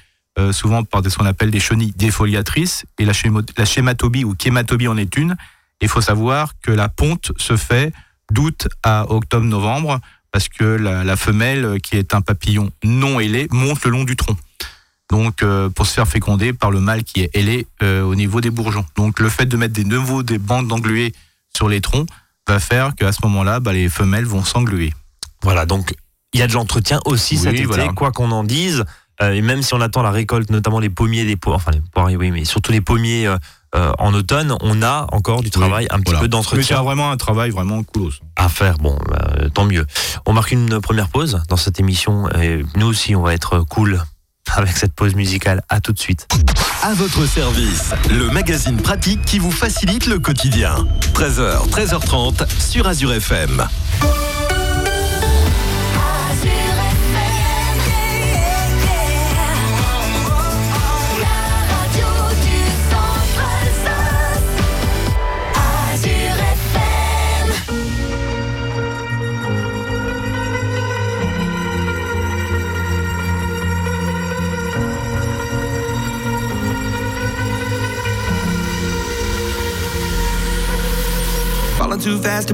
souvent 0.51 0.83
par 0.83 1.01
ce 1.09 1.17
qu'on 1.17 1.27
appelle 1.27 1.51
des 1.51 1.61
chenilles 1.61 1.93
défoliatrices. 1.95 2.87
Et 2.99 3.05
la, 3.05 3.13
la 3.57 3.65
schématobie 3.65 4.25
ou 4.25 4.35
chématobie 4.41 4.89
en 4.89 4.97
est 4.97 5.17
une. 5.17 5.37
Il 5.81 5.89
faut 5.89 6.01
savoir 6.01 6.55
que 6.63 6.73
la 6.73 6.89
ponte 6.89 7.31
se 7.37 7.57
fait 7.57 7.93
d'août 8.33 8.69
à 8.83 9.05
octobre-novembre 9.11 10.01
parce 10.35 10.49
que 10.49 10.65
la, 10.65 11.17
femelle, 11.17 11.79
qui 11.81 11.95
est 11.95 12.13
un 12.13 12.21
papillon 12.21 12.73
non 12.83 13.21
ailé, 13.21 13.47
monte 13.53 13.85
le 13.85 13.93
long 13.93 14.03
du 14.03 14.17
tronc. 14.17 14.37
Donc, 15.09 15.45
euh, 15.45 15.69
pour 15.69 15.87
se 15.87 15.93
faire 15.93 16.09
féconder 16.09 16.53
par 16.53 16.73
le 16.73 16.81
mâle 16.81 17.05
qui 17.05 17.21
est 17.21 17.31
ailé 17.35 17.69
euh, 17.85 18.03
au 18.03 18.17
niveau 18.17 18.41
des 18.41 18.51
bourgeons. 18.51 18.85
Donc, 18.97 19.21
le 19.21 19.29
fait 19.29 19.47
de 19.47 19.57
mettre 19.57 19.75
des 19.75 19.85
nouveaux 19.85 20.25
des 20.25 20.39
bandes 20.39 20.67
d'englués 20.67 21.13
sur 21.57 21.69
les 21.69 21.81
troncs 21.81 22.09
va 22.49 22.59
faire 22.59 22.97
qu'à 22.97 23.13
ce 23.13 23.21
moment-là, 23.23 23.61
bah, 23.61 23.73
les 23.73 23.89
femelles 23.89 24.25
vont 24.25 24.43
s'engluer. 24.43 24.93
Voilà, 25.45 25.67
donc 25.67 25.95
il 26.33 26.41
y 26.41 26.43
a 26.43 26.49
de 26.49 26.55
l'entretien 26.55 26.99
aussi 27.05 27.37
cet 27.37 27.55
été, 27.55 27.87
quoi 27.95 28.11
qu'on 28.11 28.33
en 28.33 28.43
dise. 28.43 28.85
Euh, 29.23 29.33
et 29.33 29.43
même 29.43 29.63
si 29.63 29.75
on 29.75 29.81
attend 29.81 30.03
la 30.03 30.11
récolte, 30.11 30.51
notamment 30.51 30.81
les 30.81 30.91
pommiers, 30.91 31.25
des 31.25 31.37
enfin 31.47 31.71
les 31.73 31.81
poiriers, 31.93 32.17
oui, 32.17 32.31
mais 32.31 32.45
surtout 32.45 32.73
les 32.73 32.81
pommiers 32.81 33.27
euh, 33.27 33.93
en 33.99 34.15
automne, 34.15 34.57
on 34.61 34.83
a 34.83 35.07
encore 35.13 35.43
du 35.43 35.51
travail, 35.51 35.87
un 35.91 36.01
petit 36.01 36.15
peu 36.17 36.29
d'entretien. 36.29 36.79
Mais 36.79 36.85
vraiment 36.85 37.11
un 37.11 37.17
travail 37.17 37.51
vraiment 37.51 37.83
cool 37.83 38.13
À 38.37 38.49
faire, 38.49 38.79
bon, 38.79 38.99
bah, 39.09 39.35
tant 39.53 39.65
mieux. 39.65 39.87
On 40.27 40.33
marque 40.33 40.53
une 40.53 40.81
première 40.81 41.09
pause 41.09 41.43
dans 41.49 41.57
cette 41.57 41.81
émission 41.81 42.29
et 42.31 42.65
nous 42.77 42.87
aussi, 42.87 43.15
on 43.15 43.23
va 43.23 43.35
être 43.35 43.61
cool 43.61 44.03
avec 44.57 44.77
cette 44.77 44.93
pause 44.95 45.15
musicale. 45.15 45.63
À 45.69 45.81
tout 45.81 45.93
de 45.93 45.99
suite. 45.99 46.29
À 46.83 46.95
votre 46.95 47.27
service, 47.27 47.93
le 48.11 48.31
magazine 48.31 48.77
pratique 48.77 49.25
qui 49.25 49.39
vous 49.39 49.53
facilite 49.53 50.07
le 50.07 50.19
quotidien. 50.19 50.77
13h, 51.15 51.69
13h30 51.71 52.47
sur 52.61 52.87
Azure 52.87 53.13
FM. 53.13 53.67
too 56.45 56.64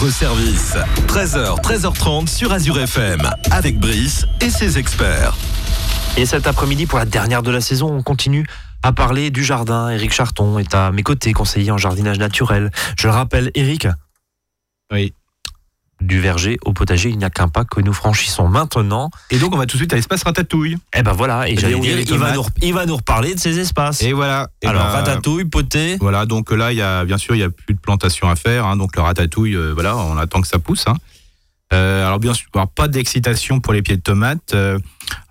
Votre 0.00 0.12
service. 0.14 0.76
13h, 1.08 1.60
13h30 1.60 2.26
sur 2.28 2.52
Azure 2.52 2.78
FM. 2.78 3.20
Avec 3.50 3.78
Brice 3.78 4.26
et 4.40 4.48
ses 4.48 4.78
experts. 4.78 5.36
Et 6.16 6.24
cet 6.24 6.46
après-midi, 6.46 6.86
pour 6.86 6.98
la 6.98 7.04
dernière 7.04 7.42
de 7.42 7.50
la 7.50 7.60
saison, 7.60 7.92
on 7.92 8.02
continue 8.02 8.46
à 8.82 8.92
parler 8.92 9.30
du 9.30 9.44
jardin. 9.44 9.90
Eric 9.90 10.12
Charton 10.12 10.58
est 10.58 10.74
à 10.74 10.90
mes 10.90 11.02
côtés, 11.02 11.34
conseiller 11.34 11.70
en 11.70 11.76
jardinage 11.76 12.18
naturel. 12.18 12.70
Je 12.98 13.08
le 13.08 13.12
rappelle, 13.12 13.50
Eric, 13.54 13.88
Oui. 14.90 15.12
Du 16.00 16.20
verger 16.20 16.58
au 16.64 16.72
potager, 16.72 17.10
il 17.10 17.18
n'y 17.18 17.24
a 17.24 17.30
qu'un 17.30 17.48
pas 17.48 17.64
que 17.64 17.80
nous 17.80 17.92
franchissons 17.92 18.48
maintenant. 18.48 19.10
Et 19.30 19.38
donc, 19.38 19.54
on 19.54 19.58
va 19.58 19.66
tout 19.66 19.76
de 19.76 19.80
suite 19.80 19.92
à 19.92 19.96
l'espace 19.96 20.22
Ratatouille. 20.22 20.76
Eh 20.96 21.02
ben 21.02 21.12
voilà, 21.12 21.48
et 21.48 21.52
Et 21.52 21.56
j'allais 21.56 21.74
a 21.74 21.78
dire, 21.78 21.98
il 21.98 22.18
va, 22.18 22.32
nous, 22.32 22.44
il 22.62 22.74
va 22.74 22.86
nous 22.86 22.96
reparler 22.96 23.34
de 23.34 23.40
ces 23.40 23.58
espaces. 23.58 24.02
Et 24.02 24.12
voilà. 24.12 24.48
Et 24.62 24.66
Alors, 24.66 24.82
ben, 24.84 24.90
ratatouille, 24.90 25.44
poté. 25.44 25.96
Voilà, 26.00 26.26
donc 26.26 26.50
là, 26.50 26.72
il 26.72 26.78
y 26.78 26.82
a 26.82 27.04
bien 27.04 27.18
sûr, 27.18 27.34
il 27.34 27.38
y 27.40 27.44
a 27.44 27.50
plus 27.50 27.74
de 27.74 27.80
plantation 27.80 28.28
à 28.28 28.36
faire. 28.36 28.66
hein, 28.66 28.76
donc 28.76 28.96
le 28.96 29.02
ratatouille, 29.02 29.54
euh, 29.54 29.72
voilà, 29.72 29.96
on 29.96 30.16
attend 30.16 30.40
que 30.40 30.48
ça 30.48 30.58
pousse. 30.58 30.84
hein. 30.86 30.94
Euh, 31.72 32.04
alors 32.04 32.18
bien 32.18 32.34
sûr, 32.34 32.48
alors, 32.54 32.68
pas 32.68 32.88
d'excitation 32.88 33.60
pour 33.60 33.72
les 33.72 33.80
pieds 33.82 33.96
de 33.96 34.02
tomates. 34.02 34.54
Euh, 34.54 34.78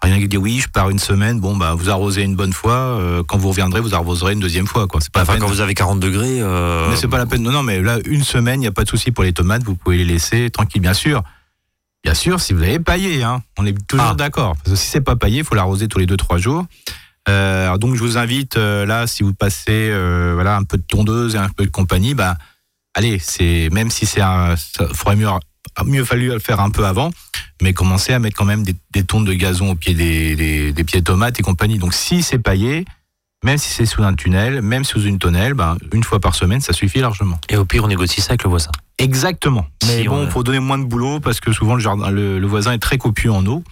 rien 0.02 0.20
qui 0.20 0.28
dit 0.30 0.38
oui, 0.38 0.60
je 0.62 0.70
pars 0.70 0.90
une 0.90 1.00
semaine. 1.00 1.40
Bon, 1.42 1.58
bah 1.58 1.74
vous 1.76 1.90
arrosez 1.90 2.24
une 2.24 2.36
bonne 2.38 2.54
fois. 2.54 2.76
euh, 2.76 3.24
quand 3.24 3.38
vous 3.38 3.50
reviendrez, 3.50 3.82
vous 3.82 3.94
arroserez 3.94 4.34
une 4.34 4.40
deuxième 4.40 4.66
fois. 4.68 4.88
Quoi. 4.88 5.02
C'est 5.02 5.12
pas 5.12 5.20
la 5.20 5.24
Enfin, 5.24 5.34
peine. 5.34 5.42
quand 5.42 5.48
vous 5.50 5.60
avez 5.62 5.74
40 5.74 6.00
degrés. 6.00 6.40
Mais 6.90 6.96
c'est 6.96 7.10
pas 7.10 7.18
la 7.18 7.26
peine. 7.26 7.44
Non, 7.44 7.52
non, 7.52 7.64
mais 7.64 7.82
là, 7.82 7.98
une 8.06 8.24
semaine, 8.24 8.60
il 8.60 8.64
n'y 8.64 8.68
a 8.68 8.72
pas 8.72 8.84
de 8.86 8.90
souci 8.90 9.12
pour 9.12 9.24
les 9.26 9.34
tomates. 9.34 9.64
Vous 9.64 9.76
pouvez 9.76 9.98
les 9.98 10.06
laisser 10.06 10.50
tranquilles, 10.50 10.82
bien 10.82 10.94
sûr. 10.94 11.24
Bien 12.06 12.14
sûr, 12.14 12.40
si 12.40 12.54
vous 12.54 12.64
avez 12.64 12.80
paillé, 12.80 13.22
hein, 13.24 13.44
on 13.58 13.66
est 13.66 13.76
toujours 13.86 14.12
Ah. 14.12 14.16
d'accord. 14.16 14.56
Parce 14.56 14.70
que 14.70 14.76
si 14.78 14.88
c'est 14.88 15.02
pas 15.02 15.18
paillé, 15.18 15.40
il 15.40 15.44
faut 15.44 15.56
l'arroser 15.56 15.90
tous 15.90 16.00
les 16.00 16.06
2-3 16.06 16.38
jours. 16.38 16.66
Alors 17.26 17.78
donc, 17.78 17.96
je 17.96 18.00
vous 18.00 18.18
invite, 18.18 18.56
là, 18.56 19.06
si 19.08 19.22
vous 19.24 19.34
passez 19.34 19.92
voilà, 20.34 20.56
un 20.56 20.64
peu 20.64 20.78
de 20.78 20.84
tondeuse 20.84 21.36
et 21.36 21.38
un 21.38 21.50
peu 21.50 21.66
de 21.66 21.70
compagnie, 21.70 22.14
bah, 22.14 22.38
allez, 22.96 23.20
c'est 23.20 23.68
même 23.74 23.90
si 23.92 24.06
c'est 24.06 24.22
un. 24.22 24.56
Ça 24.56 24.88
mieux, 25.16 25.28
mieux 25.86 26.04
fallu 26.06 26.28
le 26.28 26.40
faire 26.40 26.60
un 26.60 26.70
peu 26.70 26.86
avant, 26.86 27.12
mais 27.62 27.74
commencez 27.74 28.14
à 28.14 28.20
mettre 28.20 28.36
quand 28.38 28.46
même 28.46 28.64
des, 28.64 28.76
des 28.92 29.04
tondes 29.04 29.26
de 29.28 29.34
gazon 29.34 29.72
au 29.72 29.76
pied 29.76 29.94
des, 29.94 30.36
des, 30.36 30.72
des 30.72 30.84
pieds 30.84 31.00
de 31.00 31.06
tomates 31.06 31.40
et 31.40 31.44
compagnie. 31.44 31.78
Donc, 31.78 31.94
si 31.94 32.24
c'est 32.24 32.40
paillé, 32.40 32.86
même 33.44 33.58
si 33.58 33.70
c'est 33.70 33.86
sous 33.86 34.04
un 34.04 34.14
tunnel, 34.14 34.62
même 34.62 34.84
sous 34.84 35.02
une 35.04 35.18
tonnelle, 35.20 35.54
bah, 35.54 35.78
une 35.94 36.04
fois 36.04 36.20
par 36.20 36.36
semaine, 36.36 36.62
ça 36.62 36.74
suffit 36.74 37.00
largement. 37.00 37.40
Et 37.50 37.56
au 37.58 37.66
pire, 37.66 37.84
on 37.84 37.88
négocie 37.88 38.22
ça 38.22 38.32
avec 38.32 38.44
le 38.44 38.50
voisin. 38.50 38.72
Exactement. 38.98 39.66
Mais 39.88 40.02
Si 40.02 40.08
bon, 40.08 40.26
on- 40.26 40.30
faut 40.30 40.44
donner 40.44 40.60
moins 40.60 40.78
de 40.78 40.84
boulot 40.84 41.20
parce 41.22 41.40
que 41.40 41.54
souvent 41.54 41.76
le, 41.76 41.80
jardin, 41.82 42.10
le, 42.12 42.38
le 42.40 42.48
voisin 42.48 42.74
est 42.74 42.80
très 42.80 42.98
copieux 42.98 43.32
en 43.32 43.46
eau. 43.46 43.64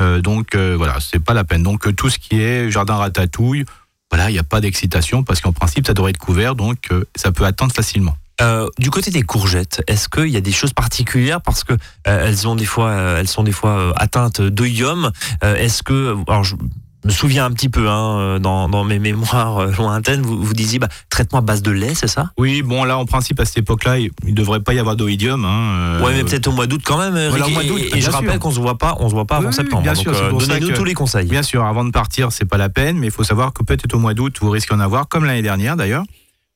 Euh, 0.00 0.20
donc 0.20 0.54
euh, 0.54 0.74
voilà, 0.76 0.96
c'est 1.00 1.18
pas 1.22 1.34
la 1.34 1.44
peine. 1.44 1.62
Donc 1.62 1.86
euh, 1.86 1.92
tout 1.92 2.08
ce 2.10 2.18
qui 2.18 2.40
est 2.40 2.70
jardin 2.70 2.96
ratatouille, 2.96 3.64
voilà, 4.10 4.30
il 4.30 4.32
n'y 4.32 4.38
a 4.40 4.42
pas 4.44 4.60
d'excitation 4.60 5.22
parce 5.22 5.40
qu'en 5.40 5.52
principe 5.52 5.86
ça 5.86 5.94
devrait 5.94 6.10
être 6.10 6.18
couvert, 6.18 6.54
donc 6.56 6.78
euh, 6.90 7.04
ça 7.14 7.30
peut 7.30 7.44
attendre 7.44 7.72
facilement. 7.72 8.16
Euh, 8.40 8.68
du 8.78 8.90
côté 8.90 9.10
des 9.10 9.22
courgettes, 9.22 9.82
est-ce 9.86 10.08
qu'il 10.08 10.28
y 10.28 10.36
a 10.36 10.40
des 10.40 10.52
choses 10.52 10.72
particulières? 10.72 11.40
Parce 11.40 11.62
que 11.62 11.72
euh, 11.72 12.26
elles 12.26 12.48
ont 12.48 12.56
des 12.56 12.64
fois, 12.64 12.88
euh, 12.88 13.20
elles 13.20 13.28
sont 13.28 13.44
des 13.44 13.52
fois 13.52 13.92
atteintes 13.96 14.40
d'oïdium. 14.40 15.12
Euh, 15.44 15.54
est-ce 15.56 15.82
que, 15.84 16.16
alors 16.26 16.42
je 16.42 16.56
me 17.04 17.10
souviens 17.10 17.44
un 17.44 17.52
petit 17.52 17.68
peu 17.68 17.88
hein, 17.88 18.40
dans, 18.40 18.68
dans 18.68 18.82
mes 18.82 18.98
mémoires 18.98 19.66
lointaines, 19.66 20.22
vous, 20.22 20.42
vous 20.42 20.54
disiez 20.54 20.78
bah, 20.80 20.88
traitement 21.10 21.38
à 21.38 21.42
base 21.42 21.62
de 21.62 21.70
lait, 21.70 21.94
c'est 21.94 22.08
ça? 22.08 22.30
Oui, 22.38 22.62
bon 22.62 22.82
là 22.82 22.98
en 22.98 23.04
principe 23.04 23.38
à 23.38 23.44
cette 23.44 23.58
époque-là, 23.58 23.98
il 24.00 24.10
ne 24.24 24.32
devrait 24.32 24.60
pas 24.60 24.74
y 24.74 24.78
avoir 24.80 24.96
d'oïdium. 24.96 25.44
Hein, 25.44 26.00
Ouais, 26.02 26.14
mais 26.14 26.24
peut-être 26.24 26.48
au 26.48 26.52
mois 26.52 26.66
d'août 26.66 26.82
quand 26.84 26.98
même. 26.98 27.12
Voilà, 27.28 27.46
au 27.46 27.50
mois 27.50 27.62
d'août, 27.62 27.78
et, 27.78 28.00
je 28.00 28.04
sûr. 28.04 28.12
rappelle 28.14 28.38
qu'on 28.40 28.50
se 28.50 28.58
voit 28.58 28.78
pas, 28.78 28.96
on 28.98 29.08
se 29.08 29.14
voit 29.14 29.26
pas 29.26 29.36
avant 29.36 29.48
Oui, 29.48 29.54
septembre. 29.54 29.82
bien 29.82 29.92
donc 29.92 30.02
sûr, 30.02 30.38
donnez-nous 30.38 30.72
tous 30.72 30.84
les 30.84 30.94
conseils. 30.94 31.28
Bien 31.28 31.42
sûr, 31.44 31.64
avant 31.64 31.84
de 31.84 31.90
partir, 31.90 32.32
c'est 32.32 32.46
pas 32.46 32.56
la 32.58 32.68
peine, 32.68 32.96
mais 32.98 33.06
il 33.08 33.12
faut 33.12 33.22
savoir 33.22 33.52
que 33.52 33.62
peut-être 33.62 33.94
au 33.94 33.98
mois 34.00 34.14
d'août, 34.14 34.38
vous 34.40 34.50
risquez 34.50 34.74
d'en 34.74 34.80
avoir, 34.80 35.06
comme 35.06 35.24
l'année 35.24 35.42
dernière 35.42 35.76
d'ailleurs. 35.76 36.02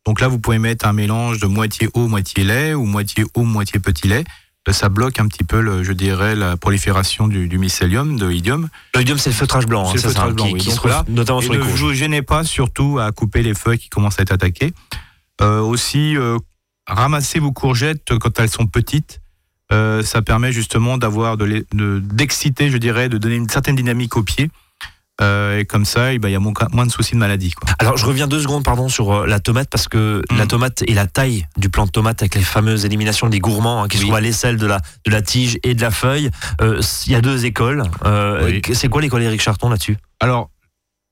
Donc 0.08 0.22
là, 0.22 0.28
vous 0.28 0.38
pouvez 0.38 0.58
mettre 0.58 0.86
un 0.86 0.94
mélange 0.94 1.38
de 1.38 1.46
moitié 1.46 1.90
eau, 1.92 2.08
moitié 2.08 2.42
lait, 2.42 2.72
ou 2.72 2.86
moitié 2.86 3.26
eau, 3.34 3.42
moitié 3.42 3.78
petit 3.78 4.08
lait. 4.08 4.24
Là, 4.66 4.72
ça 4.72 4.88
bloque 4.88 5.20
un 5.20 5.28
petit 5.28 5.44
peu, 5.44 5.60
le, 5.60 5.82
je 5.82 5.92
dirais, 5.92 6.34
la 6.34 6.56
prolifération 6.56 7.28
du, 7.28 7.46
du 7.46 7.58
mycélium, 7.58 8.18
de 8.18 8.26
l'idium. 8.26 8.70
L'oïdium, 8.94 9.18
c'est 9.18 9.28
le 9.28 9.36
feutrage 9.36 9.66
blanc, 9.66 9.86
hein, 9.86 9.92
C'est 9.92 10.02
le 10.02 10.08
feutrage 10.08 10.32
blanc, 10.32 10.46
qui, 10.46 10.52
oui. 10.54 10.60
qui 10.60 10.66
Donc 10.68 10.74
se 10.74 10.78
trouve 10.78 10.90
là, 10.92 11.04
notamment 11.08 11.40
Et 11.40 11.44
sur 11.44 11.52
les 11.52 11.58
ne 11.58 11.62
vous 11.64 11.92
gênez 11.92 12.22
pas 12.22 12.42
surtout 12.42 12.98
à 12.98 13.12
couper 13.12 13.42
les 13.42 13.52
feuilles 13.52 13.76
qui 13.78 13.90
commencent 13.90 14.18
à 14.18 14.22
être 14.22 14.32
attaquées. 14.32 14.72
Euh, 15.42 15.60
aussi, 15.60 16.16
euh, 16.16 16.38
ramassez 16.86 17.38
vos 17.38 17.52
courgettes 17.52 18.16
quand 18.18 18.40
elles 18.40 18.48
sont 18.48 18.66
petites. 18.66 19.20
Euh, 19.72 20.02
ça 20.02 20.22
permet 20.22 20.52
justement 20.52 20.96
d'avoir 20.96 21.36
de- 21.36 21.66
d'exciter, 22.02 22.70
je 22.70 22.78
dirais, 22.78 23.10
de 23.10 23.18
donner 23.18 23.36
une 23.36 23.50
certaine 23.50 23.76
dynamique 23.76 24.16
au 24.16 24.22
pied. 24.22 24.50
Euh, 25.20 25.58
et 25.58 25.64
comme 25.64 25.84
ça, 25.84 26.12
eh 26.12 26.18
ben, 26.20 26.28
il 26.28 26.32
y 26.32 26.36
a 26.36 26.38
moins, 26.38 26.86
de 26.86 26.92
soucis 26.92 27.14
de 27.14 27.18
maladie. 27.18 27.50
Quoi. 27.52 27.68
Alors, 27.80 27.96
je 27.96 28.06
reviens 28.06 28.28
deux 28.28 28.40
secondes, 28.40 28.62
pardon, 28.64 28.88
sur 28.88 29.12
euh, 29.12 29.26
la 29.26 29.40
tomate, 29.40 29.68
parce 29.68 29.88
que 29.88 30.22
Mm. 30.30 30.36
la 30.38 30.46
tomate 30.46 30.82
et 30.86 30.94
la 30.94 31.06
taille 31.08 31.46
du 31.56 31.68
plant 31.70 31.86
de 31.86 31.90
tomate 31.90 32.22
avec 32.22 32.36
les 32.36 32.42
fameuses 32.42 32.84
éliminations 32.84 33.28
des 33.28 33.40
gourmands 33.40 33.82
hein, 33.82 33.88
qui 33.88 33.96
Oui. 33.96 34.00
se 34.02 34.06
trouvent 34.06 34.16
à 34.16 34.20
l'aisselle 34.20 34.56
de 34.58 34.66
la, 34.66 34.80
de 35.06 35.10
la 35.10 35.20
tige 35.22 35.58
et 35.64 35.74
de 35.74 35.80
la 35.82 35.90
feuille. 35.90 36.30
Euh, 36.60 36.80
Il 37.06 37.12
y 37.12 37.16
a 37.16 37.20
deux 37.20 37.46
écoles. 37.46 37.82
Euh, 38.04 38.44
Oui. 38.44 38.62
C'est 38.74 38.88
quoi 38.88 39.02
l'école 39.02 39.22
Éric 39.22 39.40
Charton 39.40 39.68
là-dessus? 39.70 39.96
Alors, 40.20 40.50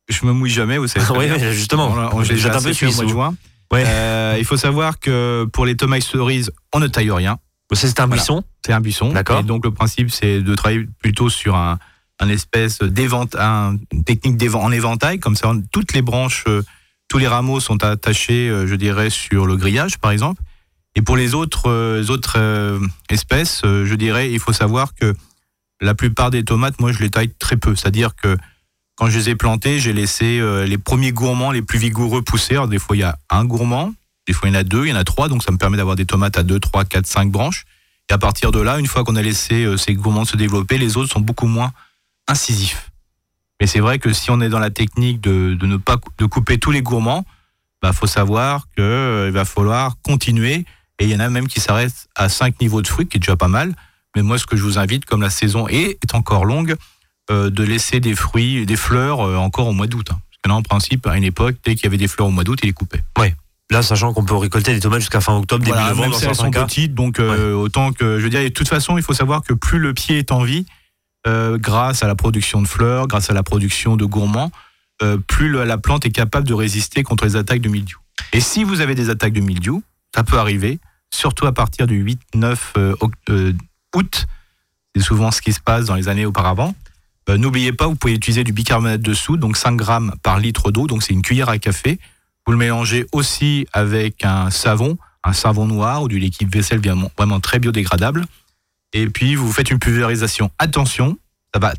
je 0.09 0.25
me 0.25 0.33
mouille 0.33 0.51
jamais, 0.51 0.79
vous 0.79 0.87
savez. 0.87 1.05
Oui, 1.19 1.27
mais 1.29 1.53
justement. 1.53 1.89
Voilà, 1.89 2.11
on, 2.15 2.23
Je 2.23 2.35
j'ai 2.35 2.39
jette 2.39 2.53
un 2.55 2.63
peu 2.63 2.73
fait 2.73 2.87
au 2.87 2.91
suisse. 2.91 2.97
mois 2.97 3.05
de 3.07 3.11
juin. 3.11 3.35
Ouais. 3.73 4.39
Il 4.39 4.45
faut 4.45 4.57
savoir 4.57 5.01
que 5.01 5.49
pour 5.53 5.67
les 5.67 5.75
tomates 5.77 6.03
cerises, 6.03 6.53
on 6.73 6.79
ne 6.79 6.87
taille 6.87 7.11
rien. 7.11 7.39
C'est 7.73 7.99
un 7.99 8.07
Voilà. 8.07 8.21
buisson? 8.23 8.45
C'est 8.65 8.73
un 8.73 8.81
buisson. 8.81 9.13
D'accord. 9.13 9.41
Et 9.41 9.43
donc 9.43 9.65
le 9.65 9.73
principe, 9.73 10.13
c'est 10.13 10.41
de 10.43 10.55
travailler 10.55 10.87
plutôt 11.03 11.29
sur 11.29 11.57
un, 11.57 11.81
un 12.21 12.29
espèce 12.29 12.81
une 12.81 14.05
technique 14.05 14.55
en 14.55 14.73
éventail, 14.73 15.19
comme 15.19 15.37
ça, 15.37 15.53
toutes 15.73 15.93
les 15.93 16.03
branches, 16.03 16.45
euh, 16.49 16.63
tous 17.09 17.19
les 17.19 17.29
rameaux 17.29 17.61
sont 17.61 17.83
attachés, 17.85 18.49
euh, 18.49 18.67
je 18.67 18.75
dirais, 18.75 19.11
sur 19.11 19.47
le 19.47 19.57
grillage, 19.57 19.99
par 19.99 20.11
exemple. 20.11 20.43
Et 20.95 21.03
pour 21.03 21.17
les 21.17 21.35
autres, 21.35 21.69
euh, 21.69 22.07
autres 22.09 22.39
espèces, 23.11 23.61
je 23.65 23.95
dirais, 23.95 24.33
il 24.33 24.41
faut 24.41 24.55
savoir 24.55 24.95
que 24.95 25.15
la 25.81 25.95
plupart 25.95 26.31
des 26.31 26.43
tomates, 26.43 26.81
moi, 26.81 26.91
je 26.93 27.01
les 27.01 27.11
taille 27.11 27.31
très 27.39 27.57
peu. 27.57 27.77
C'est-à-dire 27.77 28.17
que 28.17 28.37
quand 28.97 29.11
je 29.11 29.19
les 29.19 29.31
ai 29.31 29.35
plantées, 29.35 29.79
j'ai 29.79 29.93
laissé 29.93 30.41
les 30.67 30.79
premiers 30.79 31.13
gourmands, 31.13 31.51
les 31.51 31.61
plus 31.61 31.79
vigoureux 31.79 32.23
pousser. 32.23 32.55
Alors, 32.55 32.67
des 32.67 32.79
fois, 32.79 32.97
il 32.97 33.01
y 33.01 33.03
a 33.03 33.19
un 33.29 33.45
gourmand, 33.45 33.93
des 34.27 34.33
fois, 34.33 34.49
il 34.49 34.55
y 34.55 34.57
en 34.57 34.61
a 34.61 34.65
deux, 34.65 34.87
il 34.87 34.89
y 34.89 34.93
en 34.95 34.97
a 34.97 35.05
trois. 35.05 35.29
Donc, 35.29 35.43
ça 35.43 35.53
me 35.53 35.59
permet 35.59 35.77
d'avoir 35.77 35.97
des 35.97 36.07
tomates 36.07 36.39
à 36.39 36.43
deux, 36.43 36.61
trois, 36.61 36.87
quatre, 36.87 37.07
cinq 37.07 37.31
branches. 37.31 37.67
Et 38.09 38.15
à 38.15 38.19
partir 38.19 38.51
de 38.51 38.61
là, 38.61 38.79
une 38.79 38.87
fois 38.87 39.05
qu'on 39.05 39.17
a 39.17 39.23
laissé 39.23 39.67
ces 39.77 39.93
gourmands 39.93 40.25
se 40.25 40.39
développer, 40.39 40.79
les 40.79 40.97
autres 40.97 41.13
sont 41.13 41.21
beaucoup 41.21 41.47
moins 41.47 41.73
incisifs. 42.29 42.91
Mais 43.61 43.67
c'est 43.67 43.81
vrai 43.81 43.99
que 43.99 44.13
si 44.13 44.31
on 44.31 44.41
est 44.41 44.49
dans 44.49 44.59
la 44.59 44.71
technique 44.71 45.21
de, 45.21 45.55
de 45.55 45.67
ne 45.67 45.77
pas 45.77 45.97
de 46.19 46.27
couper 46.27 46.59
tous 46.59 46.71
les 46.71 46.83
gourmands, 46.83 47.25
bah 47.83 47.93
faut 47.93 48.07
savoir 48.07 48.67
que 48.77 48.83
euh, 48.83 49.27
il 49.29 49.33
va 49.33 49.45
falloir 49.45 49.97
continuer. 50.03 50.65
Et 50.99 51.05
il 51.05 51.11
y 51.11 51.15
en 51.17 51.21
a 51.21 51.29
même 51.29 51.47
qui 51.47 51.61
s'arrêtent 51.61 52.09
à 52.17 52.29
5 52.29 52.61
niveaux 52.61 52.81
de 52.83 52.87
fruits, 52.89 53.07
qui 53.07 53.19
est 53.19 53.21
déjà 53.21 53.37
pas 53.37 53.49
mal. 53.49 53.75
Mais 54.15 54.23
moi, 54.23 54.39
ce 54.39 54.47
que 54.47 54.57
je 54.57 54.63
vous 54.63 54.79
invite, 54.79 55.05
comme 55.05 55.21
la 55.21 55.29
saison 55.31 55.69
est, 55.69 55.99
est 56.03 56.15
encore 56.15 56.45
longue, 56.47 56.75
euh, 57.31 57.51
de 57.51 57.63
laisser 57.65 58.01
des 58.01 58.15
fruits, 58.15 58.65
des 58.67 58.77
fleurs 58.77 59.21
euh, 59.21 59.37
encore 59.37 59.67
au 59.69 59.73
mois 59.73 59.87
d'août. 59.87 60.07
hein. 60.11 60.19
Parce 60.31 60.39
que 60.43 60.49
là, 60.49 60.55
en 60.55 60.63
principe, 60.63 61.07
à 61.07 61.17
une 61.19 61.25
époque, 61.25 61.57
dès 61.65 61.75
qu'il 61.75 61.85
y 61.85 61.87
avait 61.87 61.99
des 61.99 62.09
fleurs 62.09 62.29
au 62.29 62.31
mois 62.31 62.45
d'août, 62.45 62.59
ils 62.63 62.67
les 62.67 62.73
coupaient. 62.73 63.03
Là, 63.71 63.83
sachant 63.83 64.13
qu'on 64.15 64.25
peut 64.25 64.37
récolter 64.37 64.73
des 64.73 64.81
tomates 64.81 65.01
jusqu'à 65.01 65.21
fin 65.21 65.35
octobre, 65.37 65.65
début 65.65 65.77
Voilà, 65.77 65.91
novembre 65.91 66.15
si 66.17 66.25
elles 66.25 66.35
sont 66.37 66.51
cas. 66.51 66.65
petites, 66.65 66.95
donc 66.95 67.19
euh, 67.19 67.53
autant 67.53 67.93
que 67.93 68.19
je 68.19 68.25
veux 68.25 68.31
dire, 68.31 68.41
et 68.41 68.49
de 68.51 68.55
toute 68.55 68.69
façon, 68.69 68.97
il 68.97 69.03
faut 69.03 69.13
savoir 69.13 69.43
que 69.43 69.53
plus 69.55 69.79
le 69.81 69.93
pied 69.93 70.19
est 70.19 70.31
en 70.33 70.45
vie, 70.45 70.65
euh, 71.27 71.59
grâce 71.59 72.03
à 72.03 72.07
la 72.07 72.15
production 72.15 72.63
de 72.63 72.69
fleurs, 72.69 73.09
grâce 73.09 73.31
à 73.31 73.35
la 73.35 73.43
production 73.43 73.97
de 73.97 74.05
gourmands, 74.05 74.53
euh, 75.03 75.19
plus 75.19 75.51
la 75.51 75.79
plante 75.79 76.07
est 76.07 76.11
capable 76.11 76.47
de 76.47 76.55
résister 76.55 77.03
contre 77.03 77.25
les 77.25 77.37
attaques 77.37 77.61
de 77.61 77.69
mildiou. 77.69 77.99
Et 78.33 78.41
si 78.41 78.65
vous 78.65 78.81
avez 78.81 78.95
des 78.95 79.11
attaques 79.11 79.33
de 79.33 79.41
mildiou, 79.41 79.83
ça 80.15 80.23
peut 80.25 80.39
arriver, 80.39 80.79
surtout 81.13 81.47
à 81.47 81.53
partir 81.53 81.87
du 81.87 82.05
8-9 82.35 82.57
euh, 82.77 83.53
août. 83.95 84.27
C'est 84.95 85.03
souvent 85.03 85.31
ce 85.31 85.43
qui 85.43 85.53
se 85.53 85.61
passe 85.61 85.87
dans 85.87 85.95
les 85.95 86.09
années 86.09 86.27
auparavant. 86.27 86.75
N'oubliez 87.29 87.73
pas, 87.73 87.89
vous 87.89 87.97
pouvez 87.97 88.15
utiliser 88.15 88.45
du 88.45 88.53
bicarbonate 88.53 89.01
de 89.01 89.13
soude, 89.13 89.41
donc 89.41 89.57
5 89.57 89.75
grammes 89.77 90.15
par 90.23 90.39
litre 90.39 90.71
d'eau, 90.71 90.87
donc 90.87 91.03
c'est 91.03 91.13
une 91.13 91.23
cuillère 91.23 91.49
à 91.49 91.59
café. 91.59 91.99
Vous 92.47 92.53
le 92.53 92.59
mélangez 92.59 93.05
aussi 93.11 93.67
avec 93.73 94.25
un 94.25 94.51
savon, 94.51 94.97
un 95.25 95.33
savon 95.33 95.67
noir 95.67 96.05
ou 96.05 96.09
du 96.09 96.21
liquide 96.21 96.55
vaisselle 96.55 96.81
vraiment 97.19 97.41
très 97.41 97.59
biodégradable. 97.59 98.25
Et 98.93 99.07
puis 99.09 99.35
vous 99.35 99.53
faites 99.53 99.71
une 99.71 99.79
pulvérisation. 99.79 100.51
Attention, 100.59 101.19
ça 101.55 101.61
va 101.61 101.75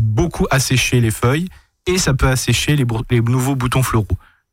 beaucoup 0.00 0.46
assécher 0.50 1.00
les 1.00 1.10
feuilles 1.10 1.48
et 1.86 1.98
ça 1.98 2.14
peut 2.14 2.28
assécher 2.28 2.76
les, 2.76 2.84
nouveaux 3.20 3.54
boutons 3.54 3.82
floraux. 3.82 4.06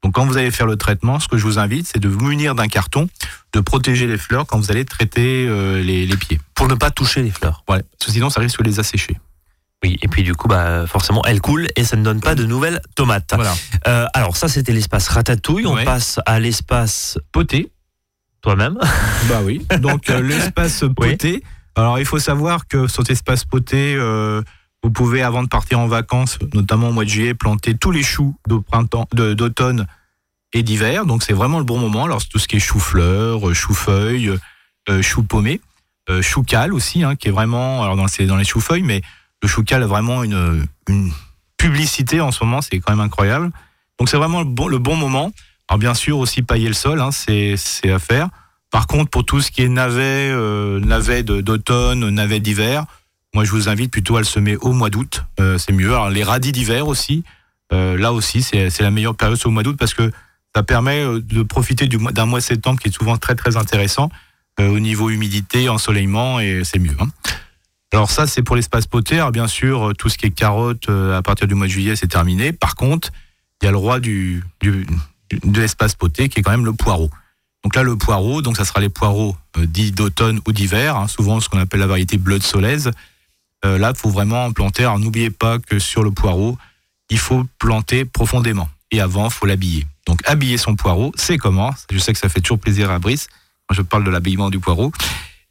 Donc 0.04 0.14
quand 0.16 0.26
vous 0.26 0.38
allez 0.38 0.52
faire 0.52 0.66
le 0.68 0.76
traitement, 0.76 1.20
ce 1.20 1.28
que 1.28 1.38
je 1.38 1.44
vous 1.44 1.60
invite, 1.60 1.88
c'est 1.88 2.00
de 2.00 2.10
vous 2.10 2.20
munir 2.26 2.56
d'un 2.56 2.68
carton, 2.68 3.08
de 3.54 3.60
protéger 3.62 4.06
les 4.06 4.18
fleurs 4.18 4.46
quand 4.46 4.58
vous 4.60 4.70
allez 4.70 4.84
traiter 4.86 5.48
euh, 5.48 5.82
les, 5.82 6.06
les 6.06 6.18
pieds. 6.18 6.40
Pour 6.56 6.68
ne 6.68 6.76
pas 6.76 6.92
toucher 6.92 7.24
les 7.24 7.32
fleurs. 7.32 7.64
Voilà. 7.68 7.84
Parce 7.98 8.08
que 8.08 8.12
sinon, 8.12 8.30
ça 8.30 8.42
risque 8.42 8.62
de 8.62 8.68
les 8.70 8.80
assécher. 8.80 9.18
Oui, 9.82 9.98
et 10.02 10.08
puis 10.08 10.24
du 10.24 10.34
coup, 10.36 10.48
bah, 10.48 10.86
forcément, 10.88 11.22
elles 11.26 11.42
coulent 11.42 11.68
et 11.76 11.84
ça 11.84 11.96
ne 11.98 12.04
donne 12.04 12.20
pas 12.22 12.36
de 12.36 12.46
nouvelles 12.46 12.82
tomates. 12.96 13.32
Voilà. 13.34 13.54
Euh, 13.88 14.06
alors, 14.14 14.36
ça, 14.38 14.48
c'était 14.48 14.72
l'espace 14.74 15.08
ratatouille. 15.10 15.66
On 15.66 15.76
Ouais. 15.76 15.84
passe 15.86 16.20
à 16.26 16.40
l'espace 16.40 17.18
Poté. 17.32 17.72
toi-même. 18.42 18.78
Bah 19.30 19.42
oui. 19.44 19.66
Donc 19.80 20.10
euh, 20.10 20.22
l'espace 20.22 20.84
poté. 20.96 21.44
Alors 21.76 22.00
il 22.00 22.06
faut 22.06 22.20
savoir 22.20 22.68
que 22.68 22.88
sur 22.88 23.04
cet 23.04 23.12
espace 23.12 23.46
poté, 23.46 23.96
euh, 23.96 24.42
vous 24.84 24.92
pouvez 24.92 25.22
avant 25.22 25.44
de 25.44 25.48
partir 25.48 25.80
en 25.80 25.88
vacances, 25.88 26.38
notamment 26.54 26.90
au 26.90 26.92
mois 26.92 27.06
de 27.06 27.10
juillet, 27.10 27.34
planter 27.34 27.76
tous 27.76 27.92
les 27.92 28.04
choux 28.04 28.36
de 28.48 28.58
printemps, 28.58 29.08
d'automne 29.14 29.88
et 30.54 30.62
d'hiver. 30.62 31.06
Donc 31.06 31.24
c'est 31.24 31.34
vraiment 31.34 31.58
le 31.58 31.64
bon 31.64 31.80
moment. 31.80 32.06
Alors 32.06 32.26
tout 32.28 32.38
ce 32.38 32.48
qui 32.48 32.58
est 32.58 32.60
chou-fleur, 32.60 33.48
euh, 33.50 33.54
chou-feuille, 33.54 34.38
euh, 34.90 35.02
chou 35.02 35.24
paumé, 35.24 35.62
euh, 36.10 36.22
chou 36.22 36.44
cal 36.44 36.74
aussi, 36.74 37.04
hein, 37.04 37.16
qui 37.16 37.30
est 37.30 37.32
vraiment, 37.32 37.82
alors 37.82 37.96
dans, 37.96 38.08
c'est 38.08 38.26
dans 38.26 38.36
les 38.36 38.46
choux 38.46 38.60
feuilles, 38.60 38.84
mais 38.84 39.02
le 39.42 39.48
chou 39.48 39.64
cal 39.64 39.82
a 39.82 39.88
vraiment 39.88 40.24
une, 40.24 40.68
une 40.88 41.12
publicité 41.58 42.22
en 42.22 42.32
ce 42.32 42.44
moment, 42.44 42.62
c'est 42.62 42.80
quand 42.80 42.92
même 42.92 43.06
incroyable. 43.06 43.52
Donc 44.00 44.10
c'est 44.10 44.18
vraiment 44.18 44.40
le 44.40 44.46
bon, 44.46 44.68
le 44.68 44.80
bon 44.80 44.96
moment. 44.96 45.32
Alors 45.70 45.80
bien 45.80 45.94
sûr 45.94 46.20
aussi 46.20 46.42
pailler 46.42 46.68
le 46.68 46.74
sol, 46.74 47.00
hein, 47.00 47.12
c'est, 47.12 47.56
c'est 47.58 47.92
à 47.92 48.00
faire. 48.00 48.28
Par 48.74 48.88
contre, 48.88 49.12
pour 49.12 49.24
tout 49.24 49.40
ce 49.40 49.52
qui 49.52 49.62
est 49.62 49.70
navet, 49.70 50.30
euh, 50.32 50.80
navet 50.80 51.22
d'automne, 51.22 52.10
navet 52.10 52.40
d'hiver, 52.40 52.86
moi 53.36 53.44
je 53.46 53.52
vous 53.52 53.70
invite 53.70 53.92
plutôt 53.92 54.16
à 54.16 54.20
le 54.20 54.26
semer 54.26 54.58
au 54.58 54.72
mois 54.74 54.90
d'août. 54.90 55.24
Euh, 55.40 55.60
c'est 55.60 55.74
mieux. 55.74 55.94
Les 56.10 56.24
radis 56.24 56.52
d'hiver 56.52 56.88
aussi, 56.88 57.24
euh, 57.72 57.96
là 58.00 58.12
aussi 58.12 58.42
c'est, 58.42 58.70
la 58.82 58.90
meilleure 58.90 59.14
période 59.16 59.40
au 59.46 59.52
mois 59.52 59.62
d'août 59.62 59.76
parce 59.78 59.94
que 59.94 60.12
ça 60.56 60.64
permet 60.64 61.06
de 61.06 61.44
profiter 61.44 61.88
d'un 61.88 62.26
mois 62.26 62.40
de 62.40 62.44
septembre 62.44 62.80
qui 62.80 62.88
est 62.90 62.92
souvent 62.92 63.18
très 63.18 63.36
très 63.36 63.58
intéressant 63.58 64.10
au 64.60 64.80
niveau 64.80 65.12
humidité, 65.12 65.70
ensoleillement 65.70 66.40
et 66.40 66.64
c'est 66.64 66.80
mieux. 66.80 66.96
hein. 67.00 67.10
Alors 67.94 68.10
ça 68.10 68.26
c'est 68.26 68.42
pour 68.42 68.56
l'espace 68.56 68.88
poté. 68.88 69.18
Alors 69.18 69.32
bien 69.32 69.48
sûr 69.48 69.94
tout 70.00 70.10
ce 70.10 70.18
qui 70.18 70.26
est 70.26 70.32
carottes 70.32 70.90
à 70.90 71.22
partir 71.22 71.46
du 71.48 71.54
mois 71.54 71.68
de 71.68 71.72
juillet 71.72 71.96
c'est 71.96 72.08
terminé. 72.08 72.54
Par 72.54 72.74
contre 72.76 73.12
il 73.62 73.66
y 73.66 73.68
a 73.68 73.72
le 73.72 73.78
roi 73.78 74.00
du, 74.00 74.44
du- 74.62 74.88
de 75.44 75.62
l'espace 75.62 75.94
poté 75.94 76.28
qui 76.28 76.40
est 76.40 76.42
quand 76.44 76.52
même 76.52 76.66
le 76.66 76.74
poireau. 76.74 77.12
Donc 77.64 77.76
là 77.76 77.84
le 77.84 77.96
poireau, 77.96 78.42
donc 78.42 78.58
ça 78.58 78.66
sera 78.66 78.82
les 78.82 78.90
poireaux 78.90 79.38
euh, 79.58 79.66
dits 79.66 79.92
d'automne 79.92 80.42
ou 80.48 80.52
d'hiver, 80.52 80.98
hein, 80.98 81.08
souvent 81.08 81.40
ce 81.40 81.48
qu'on 81.48 81.60
appelle 81.60 81.80
la 81.80 81.88
variété 81.88 82.18
bleu 82.18 82.38
de 82.38 82.44
Solèze. 82.44 82.92
Euh, 83.66 83.78
là, 83.78 83.94
il 83.96 83.98
faut 83.98 84.10
vraiment 84.10 84.52
planter. 84.52 84.84
Alors 84.84 85.00
n'oubliez 85.00 85.30
pas 85.30 85.60
que 85.60 85.80
sur 85.80 86.04
le 86.04 86.12
poireau, 86.12 86.58
il 87.10 87.18
faut 87.18 87.46
planter 87.60 88.04
profondément. 88.04 88.68
Et 88.92 89.00
avant, 89.00 89.26
il 89.26 89.32
faut 89.32 89.46
l'habiller. 89.46 89.88
Donc 90.06 90.20
habiller 90.26 90.58
son 90.58 90.76
poireau, 90.76 91.14
c'est 91.16 91.38
comment? 91.38 91.74
Je 91.90 91.98
sais 91.98 92.12
que 92.12 92.20
ça 92.20 92.28
fait 92.28 92.42
toujours 92.42 92.60
plaisir 92.60 92.92
à 92.92 93.00
Brice 93.00 93.28
quand 93.68 93.76
je 93.76 93.82
parle 93.82 94.04
de 94.04 94.10
l'habillement 94.10 94.50
du 94.50 94.60
poireau. 94.60 94.92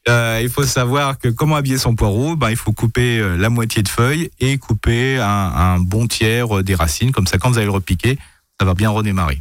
Euh, 0.08 0.40
il 0.42 0.50
faut 0.50 0.64
savoir 0.64 1.18
que 1.18 1.28
comment 1.28 1.56
habiller 1.56 1.78
son 1.78 1.94
poireau? 1.94 2.36
Ben, 2.36 2.50
Il 2.50 2.56
faut 2.56 2.72
couper 2.72 3.36
la 3.38 3.48
moitié 3.48 3.82
de 3.82 3.88
feuilles 3.88 4.30
et 4.38 4.58
couper 4.58 5.18
un, 5.18 5.24
un 5.26 5.78
bon 5.78 6.06
tiers 6.06 6.62
des 6.62 6.74
racines. 6.74 7.12
Comme 7.12 7.26
ça, 7.26 7.38
quand 7.38 7.50
vous 7.50 7.56
allez 7.56 7.66
le 7.66 7.72
repiquer, 7.72 8.18
ça 8.60 8.66
va 8.66 8.74
bien 8.74 8.90
redémarrer. 8.90 9.40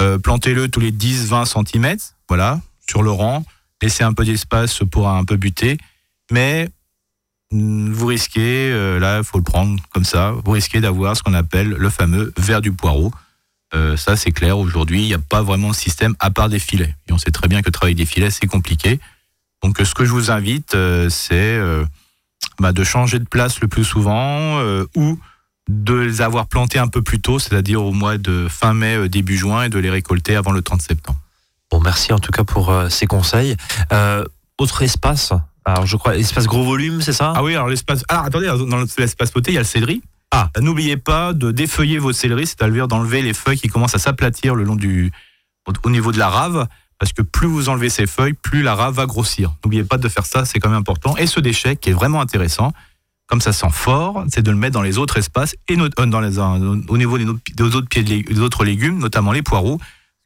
Euh, 0.00 0.18
Plantez-le 0.18 0.68
tous 0.68 0.80
les 0.80 0.92
10-20 0.92 1.44
cm, 1.44 1.96
voilà, 2.28 2.60
sur 2.88 3.02
le 3.02 3.10
rang. 3.10 3.44
Laissez 3.82 4.04
un 4.04 4.12
peu 4.12 4.24
d'espace 4.24 4.80
pour 4.90 5.08
un 5.08 5.24
peu 5.24 5.36
buter. 5.36 5.78
Mais 6.30 6.68
mm, 7.50 7.92
vous 7.92 8.06
risquez, 8.06 8.70
euh, 8.70 8.98
là, 8.98 9.18
il 9.18 9.24
faut 9.24 9.38
le 9.38 9.44
prendre 9.44 9.80
comme 9.92 10.04
ça, 10.04 10.32
vous 10.44 10.52
risquez 10.52 10.80
d'avoir 10.80 11.16
ce 11.16 11.22
qu'on 11.22 11.34
appelle 11.34 11.68
le 11.68 11.90
fameux 11.90 12.32
ver 12.36 12.60
du 12.60 12.72
poireau. 12.72 13.12
Euh, 13.74 13.96
ça, 13.96 14.16
c'est 14.16 14.30
clair, 14.30 14.58
aujourd'hui, 14.58 15.02
il 15.02 15.06
n'y 15.06 15.14
a 15.14 15.18
pas 15.18 15.42
vraiment 15.42 15.70
de 15.70 15.74
système 15.74 16.14
à 16.20 16.30
part 16.30 16.48
des 16.48 16.58
filets. 16.58 16.94
Et 17.08 17.12
on 17.12 17.18
sait 17.18 17.30
très 17.30 17.48
bien 17.48 17.62
que 17.62 17.70
travailler 17.70 17.96
des 17.96 18.06
filets, 18.06 18.30
c'est 18.30 18.46
compliqué. 18.46 18.98
Donc, 19.62 19.78
ce 19.82 19.94
que 19.94 20.04
je 20.04 20.12
vous 20.12 20.30
invite, 20.30 20.76
c'est 21.10 21.60
bah, 22.60 22.70
de 22.70 22.84
changer 22.84 23.18
de 23.18 23.24
place 23.24 23.60
le 23.60 23.66
plus 23.66 23.84
souvent 23.84 24.62
ou 24.94 25.18
de 25.68 25.94
les 25.94 26.22
avoir 26.22 26.46
plantés 26.46 26.78
un 26.78 26.88
peu 26.88 27.02
plus 27.02 27.20
tôt, 27.20 27.38
c'est-à-dire 27.38 27.84
au 27.84 27.92
mois 27.92 28.16
de 28.16 28.48
fin 28.48 28.72
mai, 28.72 28.96
euh, 28.96 29.08
début 29.08 29.36
juin, 29.36 29.64
et 29.64 29.68
de 29.68 29.78
les 29.78 29.90
récolter 29.90 30.34
avant 30.34 30.50
le 30.50 30.62
30 30.62 30.80
septembre. 30.80 31.18
Bon, 31.70 31.80
merci 31.80 32.12
en 32.12 32.18
tout 32.18 32.32
cas 32.32 32.44
pour 32.44 32.70
euh, 32.70 32.88
ces 32.88 33.06
conseils. 33.06 33.54
Euh, 33.92 34.24
autre 34.56 34.82
espace 34.82 35.32
Alors, 35.66 35.86
je 35.86 35.96
crois, 35.96 36.16
espace 36.16 36.46
gros 36.46 36.64
volume, 36.64 37.02
c'est 37.02 37.12
ça? 37.12 37.34
Ah 37.36 37.44
oui, 37.44 37.54
alors 37.54 37.68
l'espace. 37.68 38.02
Alors 38.08 38.24
attendez, 38.24 38.46
dans 38.46 38.84
l'espace 38.98 39.30
poté, 39.30 39.50
il 39.50 39.54
y 39.54 39.58
a 39.58 39.60
le 39.60 39.66
céleri. 39.66 40.02
Ah, 40.30 40.50
n'oubliez 40.60 40.96
pas 40.96 41.32
de 41.32 41.52
défeuiller 41.52 41.98
vos 41.98 42.12
céleris, 42.12 42.48
c'est-à-dire 42.48 42.88
d'enlever 42.88 43.22
les 43.22 43.34
feuilles 43.34 43.58
qui 43.58 43.68
commencent 43.68 43.94
à 43.94 43.98
s'aplatir 43.98 44.54
le 44.54 44.64
long 44.64 44.76
du, 44.76 45.10
au, 45.66 45.72
au 45.84 45.90
niveau 45.90 46.12
de 46.12 46.18
la 46.18 46.28
rave, 46.28 46.66
parce 46.98 47.12
que 47.12 47.22
plus 47.22 47.46
vous 47.46 47.68
enlevez 47.68 47.90
ces 47.90 48.06
feuilles, 48.06 48.34
plus 48.34 48.62
la 48.62 48.74
rave 48.74 48.94
va 48.94 49.06
grossir. 49.06 49.54
N'oubliez 49.64 49.84
pas 49.84 49.98
de 49.98 50.08
faire 50.08 50.26
ça, 50.26 50.44
c'est 50.44 50.58
quand 50.60 50.70
même 50.70 50.78
important. 50.78 51.16
Et 51.16 51.26
ce 51.26 51.40
déchet 51.40 51.76
qui 51.76 51.90
est 51.90 51.94
vraiment 51.94 52.20
intéressant, 52.20 52.72
comme 53.28 53.40
ça 53.40 53.52
sent 53.52 53.68
fort, 53.70 54.24
c'est 54.32 54.42
de 54.42 54.50
le 54.50 54.56
mettre 54.56 54.72
dans 54.74 54.82
les 54.82 54.98
autres 54.98 55.18
espaces 55.18 55.54
et 55.68 55.76
no- 55.76 55.84
euh, 55.98 56.06
dans 56.06 56.20
les, 56.20 56.38
au 56.38 56.96
niveau 56.98 57.18
des, 57.18 57.24
no- 57.24 57.38
des 57.54 57.62
autres 57.64 57.88
pieds 57.88 58.02
de 58.02 58.08
lé- 58.10 58.22
des 58.22 58.40
autres 58.40 58.64
légumes, 58.64 58.98
notamment 58.98 59.32
les 59.32 59.42
poireaux, 59.42 59.78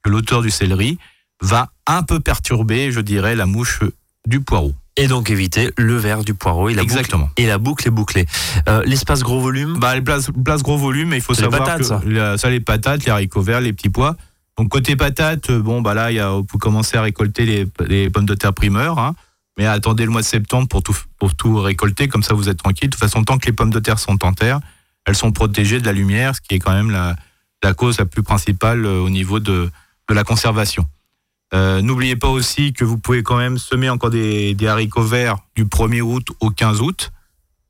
que 0.05 0.11
l'auteur 0.11 0.41
du 0.43 0.51
céleri 0.51 0.99
va 1.43 1.71
un 1.87 2.03
peu 2.05 2.21
perturber, 2.21 2.93
je 2.93 3.01
dirais, 3.01 3.35
la 3.35 3.47
mouche 3.47 3.81
du 4.27 4.41
poireau. 4.41 4.73
Et 4.97 5.09
donc 5.09 5.31
éviter 5.31 5.71
le 5.79 5.97
verre 5.97 6.23
du 6.23 6.35
poireau 6.35 6.69
et 6.69 6.75
la 6.75 6.83
Exactement. 6.83 7.25
boucle, 7.27 7.43
et 7.43 7.47
la 7.47 7.59
boucle 7.59 7.89
est 7.89 7.91
bouclée. 7.91 8.27
Euh, 8.69 8.83
l'espace 8.85 9.23
gros 9.23 9.41
volume 9.41 9.79
Bah, 9.79 10.01
place, 10.01 10.31
place 10.45 10.63
gros 10.63 10.77
volume, 10.77 11.13
il 11.15 11.21
faut 11.21 11.35
C'est 11.35 11.41
les 11.43 11.51
savoir 11.51 11.65
patates, 11.65 11.79
que 11.81 11.85
ça. 11.87 12.01
la- 12.07 12.39
ça, 12.39 12.51
les 12.51 12.61
patates, 12.61 13.05
les 13.07 13.11
haricots 13.11 13.41
verts, 13.43 13.61
les 13.63 13.73
petits 13.73 13.89
pois. 13.89 14.17
Donc 14.59 14.69
côté 14.69 14.95
patates, 14.95 15.51
bon 15.51 15.81
bah 15.81 15.95
là, 15.95 16.13
il 16.13 16.17
y 16.17 16.21
a, 16.21 16.29
vous 16.31 16.59
commencez 16.61 16.97
à 16.99 17.03
récolter 17.03 17.47
les, 17.47 17.67
les 17.87 18.11
pommes 18.11 18.27
de 18.27 18.35
terre 18.35 18.53
primeurs, 18.53 18.99
hein. 18.99 19.15
Mais 19.59 19.67
attendez 19.67 20.05
le 20.05 20.11
mois 20.11 20.23
de 20.23 20.27
septembre 20.27 20.69
pour 20.69 20.83
tout 20.83 20.97
pour 21.19 21.35
tout 21.35 21.61
récolter, 21.61 22.09
comme 22.09 22.23
ça 22.23 22.35
vous 22.35 22.49
êtes 22.49 22.59
tranquille. 22.59 22.89
De 22.89 22.95
toute 22.95 23.01
façon, 23.01 23.25
tant 23.25 23.39
que 23.39 23.47
les 23.47 23.53
pommes 23.53 23.71
de 23.71 23.81
terre 23.81 23.99
sont 23.99 24.25
en 24.25 24.33
terre, 24.33 24.61
elles 25.07 25.17
sont 25.17 25.33
protégées 25.33 25.81
de 25.81 25.87
la 25.87 25.93
lumière, 25.93 26.35
ce 26.35 26.41
qui 26.41 26.55
est 26.55 26.59
quand 26.59 26.73
même 26.73 26.91
la, 26.91 27.75
cause 27.75 27.99
la 27.99 28.07
plus 28.07 28.23
principale 28.23 28.85
euh, 28.85 29.01
au 29.01 29.11
niveau 29.11 29.41
de, 29.41 29.71
de 30.09 30.15
la 30.15 30.25
conservation. 30.25 30.87
Euh, 31.55 31.83
N'oubliez 31.83 32.17
pas 32.17 32.29
aussi 32.29 32.73
que 32.73 32.85
vous 32.85 32.99
pouvez 32.99 33.23
quand 33.23 33.37
même 33.37 33.59
semer 33.59 33.91
encore 33.91 34.11
des, 34.11 34.55
des 34.55 34.67
haricots 34.67 35.03
verts 35.03 35.39
du 35.55 35.65
1er 35.65 36.01
août 36.01 36.29
au 36.41 36.51
15 36.51 36.81
août 36.81 37.13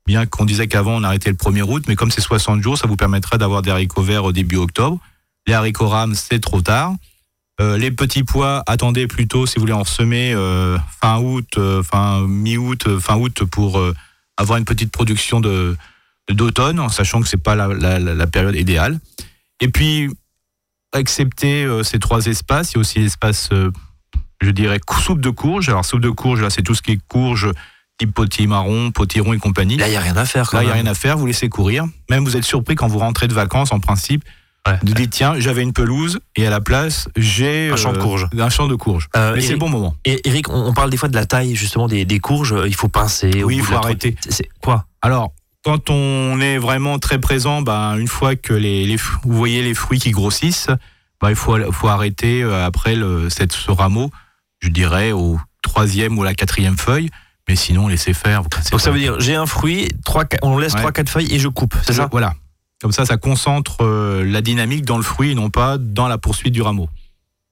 bien 0.05 0.25
qu'on 0.25 0.45
disait 0.45 0.67
qu'avant 0.67 0.95
on 0.95 1.03
arrêtait 1.03 1.29
le 1.29 1.35
1er 1.35 1.63
août, 1.63 1.85
mais 1.87 1.95
comme 1.95 2.11
c'est 2.11 2.21
60 2.21 2.61
jours, 2.61 2.77
ça 2.77 2.87
vous 2.87 2.95
permettra 2.95 3.37
d'avoir 3.37 3.61
des 3.61 3.71
haricots 3.71 4.01
verts 4.01 4.25
au 4.25 4.31
début 4.31 4.57
octobre. 4.57 4.99
Les 5.47 5.53
haricots 5.53 5.87
rames, 5.87 6.15
c'est 6.15 6.39
trop 6.39 6.61
tard. 6.61 6.93
Euh, 7.61 7.77
les 7.77 7.91
petits 7.91 8.23
pois, 8.23 8.63
attendez 8.65 9.05
plutôt 9.07 9.45
si 9.45 9.55
vous 9.55 9.61
voulez 9.61 9.73
en 9.73 9.83
semer 9.85 10.33
euh, 10.33 10.77
fin 11.01 11.19
août, 11.19 11.47
euh, 11.57 11.83
fin 11.83 12.25
mi-août, 12.27 12.99
fin 12.99 13.15
août 13.17 13.43
pour 13.45 13.79
avoir 14.37 14.57
une 14.57 14.65
petite 14.65 14.91
production 14.91 15.39
de 15.39 15.75
d'automne, 16.31 16.79
en 16.79 16.89
sachant 16.89 17.21
que 17.21 17.27
c'est 17.27 17.37
pas 17.37 17.53
la, 17.55 17.67
la- 17.67 17.99
la- 17.99 18.15
la 18.15 18.27
période 18.27 18.55
idéale. 18.55 18.99
Et 19.59 19.67
puis, 19.67 20.09
excepté 20.95 21.63
euh, 21.63 21.83
ces 21.83 21.99
trois 21.99 22.25
espaces, 22.27 22.71
il 22.71 22.75
y 22.75 22.77
a 22.77 22.79
aussi 22.81 22.99
l'espace, 22.99 23.49
je 24.41 24.49
dirais, 24.49 24.79
soupe 25.01 25.19
de 25.21 25.29
courge. 25.29 25.69
Alors 25.69 25.85
soupe 25.85 26.01
de 26.01 26.09
courge, 26.09 26.41
là, 26.41 26.49
c'est 26.49 26.61
tout 26.63 26.75
ce 26.75 26.81
qui 26.81 26.93
est 26.93 26.99
courge, 27.07 27.49
type 27.99 28.13
potimarron, 28.13 28.91
potiron 28.91 29.33
et 29.33 29.37
compagnie. 29.37 29.77
Là, 29.77 29.87
il 29.87 29.91
n'y 29.91 29.97
a 29.97 30.01
rien 30.01 30.15
à 30.17 30.25
faire. 30.25 30.49
Quand 30.49 30.57
Là, 30.57 30.63
il 30.63 30.65
n'y 30.67 30.71
a 30.71 30.75
rien 30.75 30.85
à 30.87 30.93
faire, 30.95 31.17
vous 31.17 31.25
laissez 31.27 31.49
courir. 31.49 31.85
Même 32.09 32.23
vous 32.23 32.35
êtes 32.37 32.43
surpris 32.45 32.75
quand 32.75 32.87
vous 32.87 32.99
rentrez 32.99 33.27
de 33.27 33.33
vacances, 33.33 33.71
en 33.71 33.79
principe. 33.79 34.23
Ouais. 34.67 34.77
Vous 34.85 34.93
dites, 34.93 35.09
tiens, 35.11 35.35
j'avais 35.39 35.61
une 35.61 35.73
pelouse 35.73 36.19
et 36.37 36.47
à 36.47 36.49
la 36.49 36.61
place, 36.61 37.09
j'ai 37.17 37.69
Un 37.71 37.75
champ 37.75 37.91
de 37.91 37.97
euh, 37.97 38.01
courge. 38.01 38.27
Un 38.39 38.49
champ 38.49 38.67
de 38.67 38.75
courge. 38.75 39.09
Euh, 39.17 39.33
Mais 39.35 39.41
c'est 39.41 39.51
le 39.53 39.57
bon 39.57 39.67
moment. 39.69 39.93
et 40.05 40.21
Eric, 40.27 40.47
on, 40.49 40.67
on 40.67 40.73
parle 40.73 40.89
des 40.89 40.95
fois 40.97 41.09
de 41.09 41.15
la 41.15 41.25
taille 41.25 41.53
justement 41.55 41.87
des, 41.87 42.05
des 42.05 42.19
courges. 42.19 42.55
Il 42.65 42.73
faut 42.75 42.87
pincer. 42.87 43.43
Oui, 43.43 43.55
il 43.55 43.61
de 43.61 43.65
faut 43.65 43.75
arrêter. 43.75 44.15
C'est- 44.29 44.47
quoi? 44.61 44.85
Alors, 45.01 45.33
quand 45.65 45.89
on 45.89 46.39
est 46.39 46.57
vraiment 46.57 46.97
très 46.97 47.19
présent, 47.19 47.61
ben, 47.61 47.97
une 47.97 48.07
fois 48.07 48.35
que 48.37 48.53
les, 48.53 48.85
les 48.85 48.95
vous 48.95 49.35
voyez 49.35 49.63
les 49.63 49.73
fruits 49.73 49.99
qui 49.99 50.11
grossissent, 50.11 50.69
ben, 51.21 51.29
il 51.29 51.35
faut, 51.35 51.57
faut 51.73 51.89
arrêter 51.89 52.41
euh, 52.41 52.65
après 52.65 52.95
le, 52.95 53.29
cette, 53.29 53.51
ce 53.51 53.69
rameau, 53.71 54.11
je 54.61 54.69
dirais, 54.69 55.11
au 55.11 55.39
troisième 55.61 56.17
ou 56.17 56.21
à 56.23 56.25
la 56.25 56.33
quatrième 56.35 56.77
feuille. 56.77 57.09
Mais 57.49 57.57
sinon, 57.57 57.89
laissez 57.89 58.13
faire. 58.13 58.43
Donc 58.71 58.79
ça 58.79 58.91
veut 58.91 58.99
dire 58.99 59.19
j'ai 59.19 59.35
un 59.35 59.45
fruit, 59.45 59.89
trois, 60.05 60.23
quatre- 60.23 60.45
on 60.45 60.57
laisse 60.57 60.73
Ouais. 60.75 60.81
3-4 60.83 61.09
feuilles 61.09 61.33
et 61.33 61.39
je 61.39 61.49
coupe, 61.49 61.75
c'est 61.85 61.91
ça? 61.91 62.07
Voilà. 62.09 62.35
Comme 62.83 62.91
ça, 62.91 63.05
ça 63.05 63.17
concentre 63.17 63.77
euh, 63.81 64.23
la 64.25 64.41
dynamique 64.41 64.83
dans 64.85 64.97
le 64.97 65.03
fruit 65.03 65.31
et 65.31 65.35
non 65.35 65.49
pas 65.49 65.77
dans 65.79 66.07
la 66.07 66.17
poursuite 66.19 66.53
du 66.53 66.61
rameau. 66.61 66.89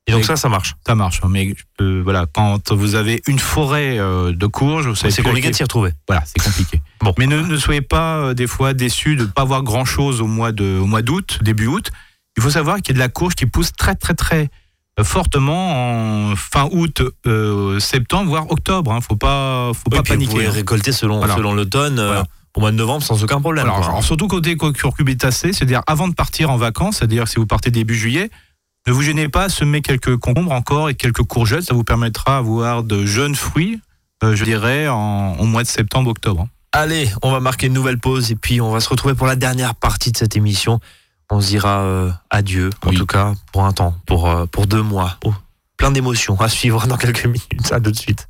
Et 0.08 0.12
donc 0.12 0.22
Et- 0.22 0.24
ça, 0.26 0.36
ça 0.36 0.50
marche. 0.50 0.76
Ça 0.86 0.94
marche, 0.94 1.22
hein, 1.24 1.28
mais 1.30 1.56
voilà, 1.80 2.26
quand 2.32 2.72
vous 2.74 2.96
avez 2.96 3.22
une 3.28 3.40
forêt 3.40 3.98
euh, 3.98 4.34
de 4.34 4.46
courges, 4.46 4.94
C'est 4.94 5.24
compliqué 5.24 5.50
de 5.50 5.56
s'y 5.56 5.64
retrouver. 5.64 5.92
Voilà, 6.08 6.22
c'est 6.26 6.44
compliqué. 6.44 6.82
Bon. 7.02 7.14
Mais 7.18 7.26
ne, 7.28 7.40
ne 7.40 7.58
soyez 7.58 7.82
pas 7.82 8.18
euh, 8.18 8.34
des 8.36 8.46
fois 8.46 8.74
déçus 8.74 9.16
de 9.16 9.22
ne 9.24 9.28
pas 9.28 9.44
voir 9.46 9.64
grand 9.64 9.86
chose 9.86 10.22
au 10.22 10.28
mois 10.28 10.52
de, 10.52 10.78
au 10.80 10.86
mois 10.86 11.02
d'août, 11.02 11.40
début 11.42 11.66
août. 11.68 11.90
Il 12.38 12.44
faut 12.44 12.50
savoir 12.52 12.78
qu'il 12.82 12.90
y 12.90 12.92
a 12.92 12.94
de 12.96 13.00
la 13.00 13.10
courge 13.10 13.36
qui 13.36 13.46
pousse 13.46 13.72
très 13.72 13.96
très 13.96 14.14
très 14.14 14.50
fortement 15.02 16.32
en 16.32 16.36
fin 16.36 16.68
août, 16.72 17.02
septembre, 17.80 18.30
voire 18.30 18.52
octobre. 18.52 18.92
Hein. 18.92 19.02
Faut 19.02 19.16
pas, 19.16 19.72
faut 19.74 19.90
Oui, 19.92 19.98
pas 19.98 20.04
puis 20.04 20.14
vous 20.14 20.20
paniquer. 20.20 20.32
pouvez 20.34 20.48
hein. 20.48 20.52
récolter 20.52 20.92
selon, 20.92 21.18
Voilà. 21.20 21.36
selon 21.36 21.54
l'automne, 21.54 21.96
Voilà. 21.96 22.26
Au 22.56 22.60
mois 22.60 22.72
de 22.72 22.78
novembre, 22.78 23.04
sans 23.04 23.24
aucun 23.24 23.40
problème. 23.40 23.66
Alors, 23.66 24.04
surtout 24.04 24.28
côté 24.28 24.58
curcubitacé, 24.58 25.54
c'est-à-dire 25.54 25.82
avant 25.88 26.08
de 26.08 26.14
partir 26.14 26.50
en 26.50 26.58
vacances, 26.58 26.98
c'est-à-dire 26.98 27.28
si 27.28 27.38
vous 27.38 27.46
partez 27.46 27.72
début 27.72 27.96
juillet, 27.96 28.30
ne 28.88 28.94
vous 28.94 29.02
gênez 29.02 29.30
pas 29.30 29.44
à 29.44 29.50
semer 29.50 29.82
quelques 29.82 30.18
concombres 30.18 30.52
encore 30.52 30.90
et 30.90 30.96
quelques 30.96 31.24
courgettes, 31.24 31.64
ça 31.64 31.74
vous 31.74 31.84
permettra 31.84 32.38
d'avoir 32.38 32.84
de 32.84 33.06
jeunes 33.06 33.36
fruits, 33.36 33.80
euh, 34.24 34.36
je 34.36 34.44
dirais, 34.44 34.88
en, 34.88 35.36
au 35.38 35.46
mois 35.46 35.64
de 35.64 35.68
septembre-octobre. 35.68 36.48
Allez, 36.72 37.10
on 37.22 37.32
va 37.32 37.40
marquer 37.40 37.68
une 37.68 37.74
nouvelle 37.74 38.00
pause 38.00 38.32
et 38.32 38.36
puis 38.36 38.62
on 38.62 38.72
va 38.72 38.80
se 38.80 38.90
retrouver 38.90 39.14
pour 39.14 39.28
la 39.28 39.36
dernière 39.36 39.76
partie 39.76 40.12
de 40.12 40.18
cette 40.18 40.36
émission. 40.36 40.80
On 41.30 41.42
se 41.42 41.48
dira 41.48 41.82
euh, 41.82 42.12
adieu, 42.30 42.70
en 42.86 42.92
tout 42.92 43.06
cas 43.06 43.34
pour 43.52 43.66
un 43.66 43.72
temps, 43.72 43.96
pour, 44.06 44.30
euh, 44.30 44.46
pour 44.46 44.68
deux 44.68 44.82
mois. 44.82 45.18
Oh, 45.24 45.34
plein 45.78 45.92
d'émotions 45.92 46.40
à 46.40 46.50
suivre 46.50 46.88
dans 46.88 46.98
quelques 46.98 47.26
minutes, 47.26 47.66
ça 47.66 47.80
tout 47.80 47.92
de 47.92 47.98
suite. 47.98 48.28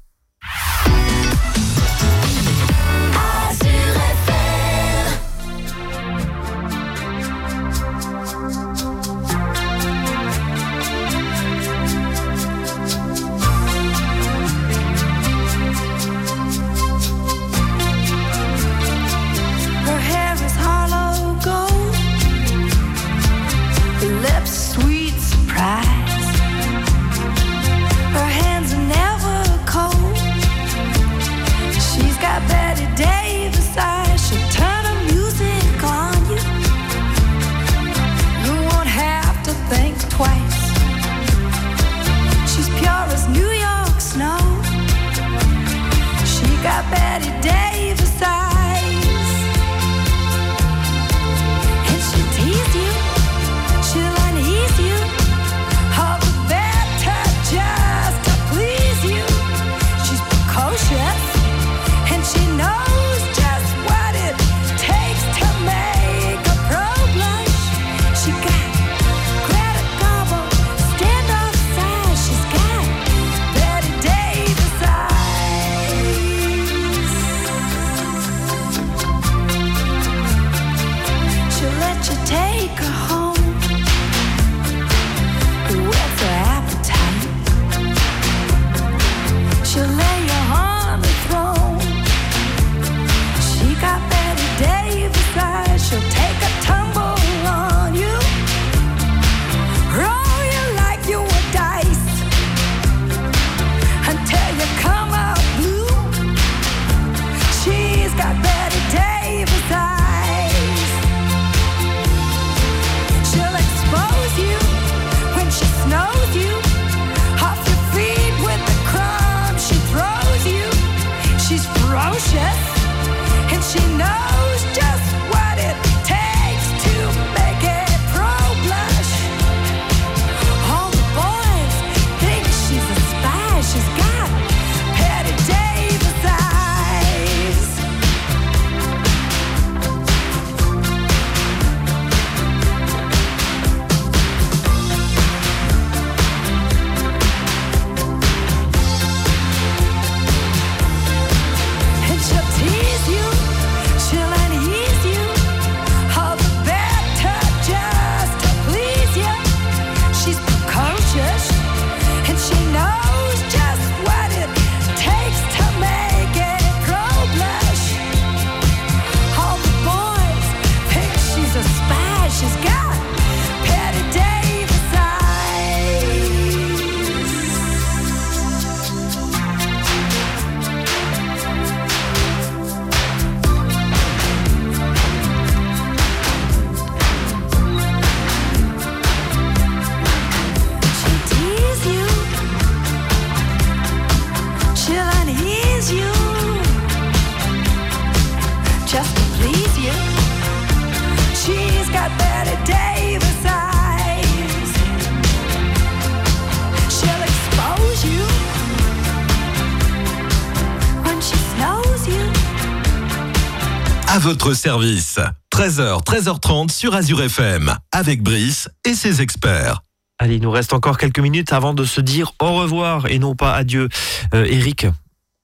Votre 214.41 214.57
service. 214.57 215.19
13h, 215.53 216.03
13h30 216.03 216.71
sur 216.71 216.95
Azure 216.95 217.21
FM. 217.21 217.75
Avec 217.91 218.23
Brice 218.23 218.69
et 218.85 218.95
ses 218.95 219.21
experts. 219.21 219.83
Allez, 220.17 220.37
il 220.37 220.41
nous 220.41 220.49
reste 220.49 220.73
encore 220.73 220.97
quelques 220.97 221.19
minutes 221.19 221.53
avant 221.53 221.75
de 221.75 221.85
se 221.85 222.01
dire 222.01 222.31
au 222.41 222.53
revoir 222.53 223.05
et 223.05 223.19
non 223.19 223.35
pas 223.35 223.53
adieu. 223.53 223.87
Euh, 224.33 224.45
Eric, 224.45 224.87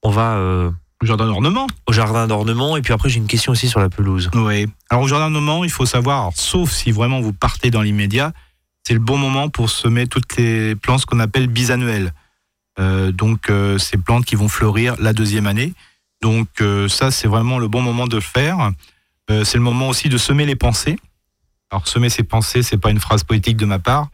on 0.01 0.09
va 0.09 0.37
euh, 0.37 0.71
Le 0.99 1.07
jardin 1.07 1.27
d'ornement. 1.27 1.67
au 1.85 1.93
jardin 1.93 2.25
d'ornement 2.25 2.75
et 2.75 2.81
puis 2.81 2.91
après 2.91 3.07
j'ai 3.09 3.17
une 3.17 3.27
question 3.27 3.51
aussi 3.51 3.69
sur 3.69 3.79
la 3.79 3.89
pelouse. 3.89 4.31
Oui. 4.33 4.65
Alors 4.89 5.03
au 5.03 5.07
jardin 5.07 5.29
d'ornement, 5.29 5.63
il 5.63 5.69
faut 5.69 5.85
savoir, 5.85 6.21
alors, 6.21 6.33
sauf 6.35 6.71
si 6.71 6.91
vraiment 6.91 7.21
vous 7.21 7.33
partez 7.33 7.69
dans 7.69 7.83
l'immédiat, 7.83 8.33
c'est 8.83 8.95
le 8.95 8.99
bon 8.99 9.17
moment 9.19 9.49
pour 9.49 9.69
semer 9.69 10.07
toutes 10.07 10.37
les 10.37 10.75
plantes 10.75 11.05
qu'on 11.05 11.19
appelle 11.19 11.47
bisannuelles. 11.47 12.13
Euh, 12.79 13.11
donc 13.11 13.51
euh, 13.51 13.77
ces 13.77 13.97
plantes 13.97 14.25
qui 14.25 14.35
vont 14.35 14.49
fleurir 14.49 14.95
la 14.97 15.13
deuxième 15.13 15.45
année. 15.45 15.73
Donc 16.21 16.47
euh, 16.61 16.87
ça, 16.87 17.11
c'est 17.11 17.27
vraiment 17.27 17.59
le 17.59 17.67
bon 17.67 17.81
moment 17.81 18.07
de 18.07 18.15
le 18.15 18.21
faire. 18.21 18.71
Euh, 19.29 19.43
c'est 19.43 19.57
le 19.57 19.63
moment 19.63 19.89
aussi 19.89 20.09
de 20.09 20.17
semer 20.17 20.45
les 20.45 20.55
pensées. 20.55 20.97
Alors 21.71 21.87
semer 21.87 22.09
ses 22.09 22.23
pensées, 22.23 22.63
c'est 22.63 22.77
pas 22.77 22.89
une 22.91 22.99
phrase 22.99 23.23
poétique 23.23 23.57
de 23.57 23.65
ma 23.65 23.79
part. 23.79 24.07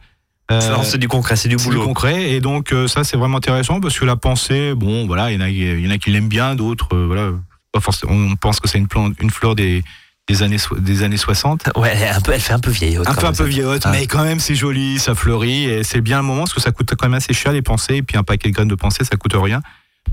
Euh, 0.50 0.60
c'est 0.82 0.98
du 0.98 1.08
concret, 1.08 1.36
c'est 1.36 1.48
du 1.48 1.56
c'est 1.58 1.70
du 1.70 1.76
boulot. 1.76 1.86
concret 1.86 2.32
et 2.32 2.40
donc 2.40 2.72
euh, 2.72 2.86
ça 2.86 3.02
c'est 3.02 3.16
vraiment 3.16 3.38
intéressant 3.38 3.80
parce 3.80 3.98
que 3.98 4.04
la 4.04 4.16
pensée 4.16 4.74
bon 4.74 5.06
voilà 5.06 5.30
il 5.32 5.36
y 5.36 5.38
en 5.38 5.40
a 5.40 5.48
il 5.48 5.80
y 5.80 5.88
en 5.88 5.90
a 5.90 5.96
qui 5.96 6.10
l'aiment 6.10 6.28
bien 6.28 6.54
d'autres 6.54 6.94
euh, 6.94 7.06
voilà 7.06 7.30
pas 7.72 7.80
forcément 7.80 8.12
on 8.12 8.36
pense 8.36 8.60
que 8.60 8.68
c'est 8.68 8.76
une 8.76 8.86
plante 8.86 9.14
une 9.22 9.30
fleur 9.30 9.54
des 9.54 9.82
des 10.28 10.42
années 10.42 10.58
so- 10.58 10.78
des 10.78 11.02
années 11.02 11.16
60 11.16 11.70
Ouais, 11.76 12.08
un 12.08 12.20
peu, 12.20 12.32
elle 12.32 12.42
fait 12.42 12.52
un 12.52 12.58
peu 12.58 12.70
vieille. 12.70 12.98
un 12.98 13.14
peu 13.14 13.26
un 13.26 13.32
peu 13.32 13.44
vieillotte 13.44 13.84
Ah. 13.86 13.90
mais 13.90 14.06
quand 14.06 14.22
même 14.22 14.38
c'est 14.38 14.54
joli 14.54 14.98
ça 14.98 15.14
fleurit 15.14 15.64
et 15.64 15.82
c'est 15.82 16.02
bien 16.02 16.18
le 16.18 16.24
moment 16.24 16.40
parce 16.40 16.52
que 16.52 16.60
ça 16.60 16.72
coûte 16.72 16.92
quand 16.94 17.06
même 17.06 17.14
assez 17.14 17.32
cher 17.32 17.52
les 17.52 17.62
pensées 17.62 17.96
et 17.96 18.02
puis 18.02 18.18
un 18.18 18.22
paquet 18.22 18.50
de 18.50 18.54
graines 18.54 18.68
de 18.68 18.74
pensée 18.74 19.02
ça 19.04 19.16
coûte 19.16 19.32
rien 19.34 19.62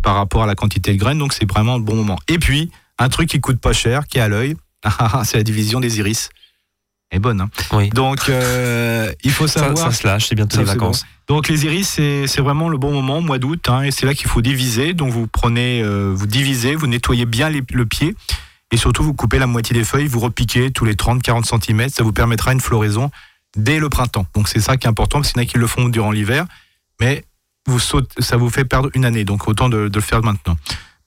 par 0.02 0.16
rapport 0.16 0.44
à 0.44 0.46
la 0.48 0.56
quantité 0.56 0.94
de 0.94 0.98
graines 0.98 1.18
donc 1.20 1.34
c'est 1.34 1.50
vraiment 1.50 1.78
le 1.78 1.84
bon 1.84 1.96
moment 1.96 2.18
et 2.28 2.40
puis 2.40 2.72
un 3.00 3.10
truc 3.10 3.30
qui 3.30 3.40
coûte 3.40 3.60
pas 3.60 3.74
cher 3.74 4.08
qui 4.08 4.18
est 4.18 4.22
à 4.22 4.28
l'œil 4.28 4.56
c'est 5.26 5.38
la 5.38 5.44
division 5.44 5.80
des 5.80 6.00
iris 6.00 6.30
elle 7.10 7.18
est 7.18 7.20
bonne 7.20 7.42
hein. 7.42 7.50
Oui. 7.74 7.90
donc 7.90 8.30
euh, 8.30 9.12
il 9.24 9.32
faut 9.32 9.48
Ça, 9.48 9.60
savoir 9.62 9.92
ça 9.92 9.92
se 9.92 10.08
lâche, 10.08 10.28
c'est 10.30 10.36
bientôt 10.36 10.56
Ça, 10.56 10.62
les 10.62 10.66
vacances. 10.68 11.06
donc 11.28 11.50
les 11.50 11.66
iris, 11.66 11.88
c'est 11.90 12.26
c'est 12.28 12.42
vraiment 12.42 12.70
le 12.70 12.78
bon 12.78 12.94
moment, 12.94 13.20
mois 13.20 13.38
d'août, 13.38 13.68
hein, 13.68 13.82
et 13.82 13.92
c'est 13.92 14.06
là 14.06 14.14
qu'il 14.14 14.28
faut 14.30 14.42
diviser. 14.42 14.94
Donc 14.94 15.12
vous 15.12 15.28
prenez, 15.28 15.82
euh, 15.84 16.14
vous 16.16 16.26
divisez, 16.26 16.74
vous 16.74 16.88
nettoyez 16.88 17.26
bien 17.26 17.50
les- 17.50 17.64
le 17.74 17.86
pied, 17.86 18.16
et 18.72 18.78
surtout 18.78 19.04
vous 19.04 19.14
coupez 19.14 19.40
la 19.40 19.46
moitié 19.48 19.74
des 19.74 19.84
feuilles, 19.84 20.08
vous 20.08 20.22
repiquez 20.22 20.72
tous 20.72 20.86
les 20.86 20.96
30-40 20.96 21.44
cm, 21.46 21.90
ça 21.90 22.02
vous 22.04 22.14
permettra 22.14 22.54
une 22.54 22.62
floraison 22.62 23.12
dès 23.58 23.80
le 23.80 23.90
printemps. 23.90 24.26
Donc 24.34 24.48
c'est 24.48 24.62
ça 24.62 24.78
qui 24.78 24.88
est 24.88 24.90
important, 24.90 25.20
parce 25.20 25.34
qu'il 25.34 25.42
y 25.42 25.44
en 25.44 25.48
a 25.48 25.52
qui 25.52 25.58
le 25.58 25.68
font 25.68 25.90
durant 25.90 26.12
l'hiver, 26.12 26.46
mais 27.02 27.26
vous 27.68 27.80
sautez, 27.80 28.22
ça 28.22 28.38
vous 28.38 28.50
fait 28.50 28.66
perdre 28.66 28.90
une 28.94 29.06
année, 29.06 29.24
donc 29.24 29.48
autant 29.48 29.70
de, 29.70 29.90
le 29.94 30.02
faire 30.02 30.22
maintenant. 30.24 30.58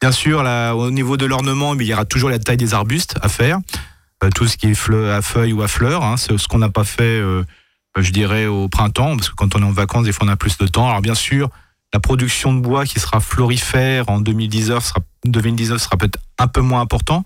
Bien 0.00 0.12
sûr, 0.12 0.40
au 0.76 0.90
niveau 0.90 1.16
de 1.16 1.26
l'ornement, 1.26 1.74
il 1.74 1.82
y 1.86 1.92
aura 1.94 2.04
toujours 2.04 2.30
la 2.30 2.38
taille 2.38 2.56
des 2.56 2.74
arbustes 2.74 3.16
à 3.22 3.28
faire, 3.28 3.58
Euh, 4.22 4.30
tout 4.30 4.46
ce 4.46 4.56
qui 4.56 4.68
est 4.68 4.90
à 5.10 5.22
feuilles 5.22 5.52
ou 5.52 5.62
à 5.62 5.68
fleurs, 5.68 6.04
hein, 6.04 6.16
c'est 6.16 6.38
ce 6.38 6.46
qu'on 6.48 6.58
n'a 6.58 6.70
pas 6.70 6.84
fait. 6.84 7.18
euh, 7.20 7.44
je 7.96 8.10
dirais 8.10 8.46
au 8.46 8.68
printemps, 8.68 9.16
parce 9.16 9.28
que 9.30 9.34
quand 9.34 9.54
on 9.56 9.60
est 9.60 9.64
en 9.64 9.70
vacances, 9.72 10.04
des 10.04 10.12
fois 10.12 10.26
on 10.26 10.30
a 10.30 10.36
plus 10.36 10.56
de 10.58 10.66
temps. 10.66 10.88
Alors 10.88 11.00
bien 11.02 11.14
sûr, 11.14 11.48
la 11.92 12.00
production 12.00 12.52
de 12.54 12.60
bois 12.60 12.84
qui 12.84 12.98
sera 13.00 13.20
florifère 13.20 14.08
en 14.08 14.20
2019 14.20 14.84
sera, 14.84 15.00
2019 15.24 15.80
sera 15.80 15.96
peut-être 15.96 16.18
un 16.38 16.48
peu 16.48 16.60
moins 16.60 16.80
important, 16.80 17.22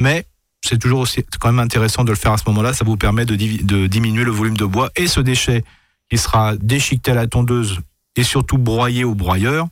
mais 0.00 0.26
c'est 0.64 0.78
toujours 0.78 1.00
aussi 1.00 1.22
quand 1.38 1.48
même 1.52 1.58
intéressant 1.60 2.02
de 2.04 2.10
le 2.10 2.16
faire 2.16 2.32
à 2.32 2.38
ce 2.38 2.44
moment-là. 2.48 2.72
Ça 2.72 2.84
vous 2.84 2.96
permet 2.96 3.24
de, 3.26 3.36
de 3.36 3.86
diminuer 3.86 4.24
le 4.24 4.30
volume 4.30 4.56
de 4.56 4.64
bois 4.64 4.90
et 4.96 5.06
ce 5.06 5.20
déchet 5.20 5.64
qui 6.10 6.16
sera 6.18 6.56
déchiqueté 6.56 7.10
à 7.12 7.14
la 7.14 7.26
tondeuse 7.26 7.80
et 8.16 8.22
surtout 8.24 8.58
broyé 8.58 9.04
au 9.04 9.14
broyeur 9.14 9.66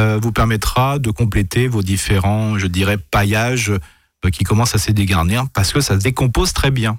euh, 0.00 0.18
vous 0.20 0.32
permettra 0.32 0.98
de 0.98 1.10
compléter 1.10 1.68
vos 1.68 1.82
différents, 1.82 2.58
je 2.58 2.66
dirais, 2.66 2.96
paillages 2.98 3.70
euh, 3.70 4.30
qui 4.30 4.42
commencent 4.42 4.74
à 4.74 4.78
se 4.78 4.90
dégarnir 4.90 5.44
parce 5.54 5.72
que 5.72 5.80
ça 5.80 5.94
se 5.94 6.02
décompose 6.02 6.52
très 6.52 6.70
bien. 6.70 6.98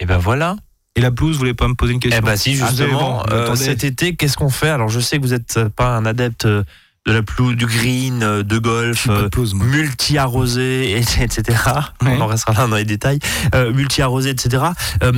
Et 0.00 0.04
ben 0.06 0.18
voilà. 0.18 0.56
Et 0.94 1.00
la 1.00 1.10
pelouse, 1.10 1.32
vous 1.34 1.38
voulez 1.38 1.54
pas 1.54 1.68
me 1.68 1.74
poser 1.74 1.94
une 1.94 2.00
question 2.00 2.20
Eh 2.22 2.26
ben 2.26 2.36
si 2.36 2.58
Ah, 2.62 2.66
justement, 2.68 3.22
bon, 3.26 3.32
euh, 3.32 3.54
cet 3.54 3.82
été, 3.84 4.14
qu'est-ce 4.14 4.36
qu'on 4.36 4.50
fait? 4.50 4.68
Alors 4.68 4.90
je 4.90 5.00
sais 5.00 5.16
que 5.16 5.22
vous 5.22 5.32
êtes 5.32 5.56
euh, 5.56 5.68
pas 5.70 5.96
un 5.96 6.04
adepte 6.04 6.46
de 6.46 6.64
la 7.06 7.22
pelouse, 7.22 7.56
du 7.56 7.66
green, 7.66 8.42
de 8.42 8.58
golf, 8.58 9.08
euh, 9.08 9.28
multi-arrosé, 9.54 10.90
et- 10.90 11.22
etc. 11.22 11.58
Ouais. 12.02 12.16
On 12.18 12.20
en 12.20 12.26
restera 12.26 12.52
là 12.52 12.66
dans 12.66 12.76
les 12.76 12.84
détails. 12.84 13.18
Euh, 13.54 13.72
multi-arrosé, 13.72 14.30
etc. 14.30 14.64
Euh, 15.02 15.12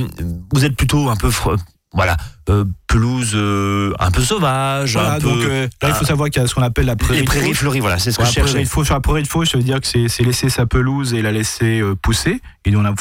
vous 0.53 0.63
êtes 0.65 0.75
plutôt 0.77 1.09
un 1.09 1.15
peu, 1.15 1.29
voilà, 1.95 2.17
euh, 2.49 2.65
pelouse 2.87 3.31
euh, 3.35 3.93
un 3.99 4.11
peu 4.11 4.21
sauvage, 4.21 4.93
Voilà, 4.93 5.13
un 5.13 5.19
peu 5.19 5.29
donc 5.29 5.39
euh, 5.39 5.67
là, 5.81 5.89
il 5.89 5.93
faut 5.93 6.03
ah. 6.03 6.07
savoir 6.07 6.29
qu'il 6.29 6.41
y 6.41 6.45
a 6.45 6.47
ce 6.47 6.53
qu'on 6.53 6.61
appelle 6.61 6.85
la 6.85 6.97
prairie 6.97 7.19
les 7.19 7.25
prairies 7.25 7.53
fleuries. 7.53 7.79
Voilà, 7.79 7.99
c'est 7.99 8.11
ce 8.11 8.17
que 8.17 8.25
je 8.25 8.31
cherchais. 8.31 8.51
prairie 8.51 8.65
de 8.65 8.69
fauche, 8.69 8.89
la 8.89 8.99
prairie 8.99 9.23
de 9.23 9.27
fauche, 9.27 9.51
ça 9.51 9.57
veut 9.57 9.63
dire 9.63 9.79
que 9.79 9.87
c'est 9.87 10.23
laisser 10.23 10.49
sa 10.49 10.65
pelouse 10.65 11.13
et 11.13 11.21
la 11.21 11.31
laisser 11.31 11.81
pousser. 12.01 12.41
Et 12.65 12.75
on 12.75 12.83
a, 12.83 12.93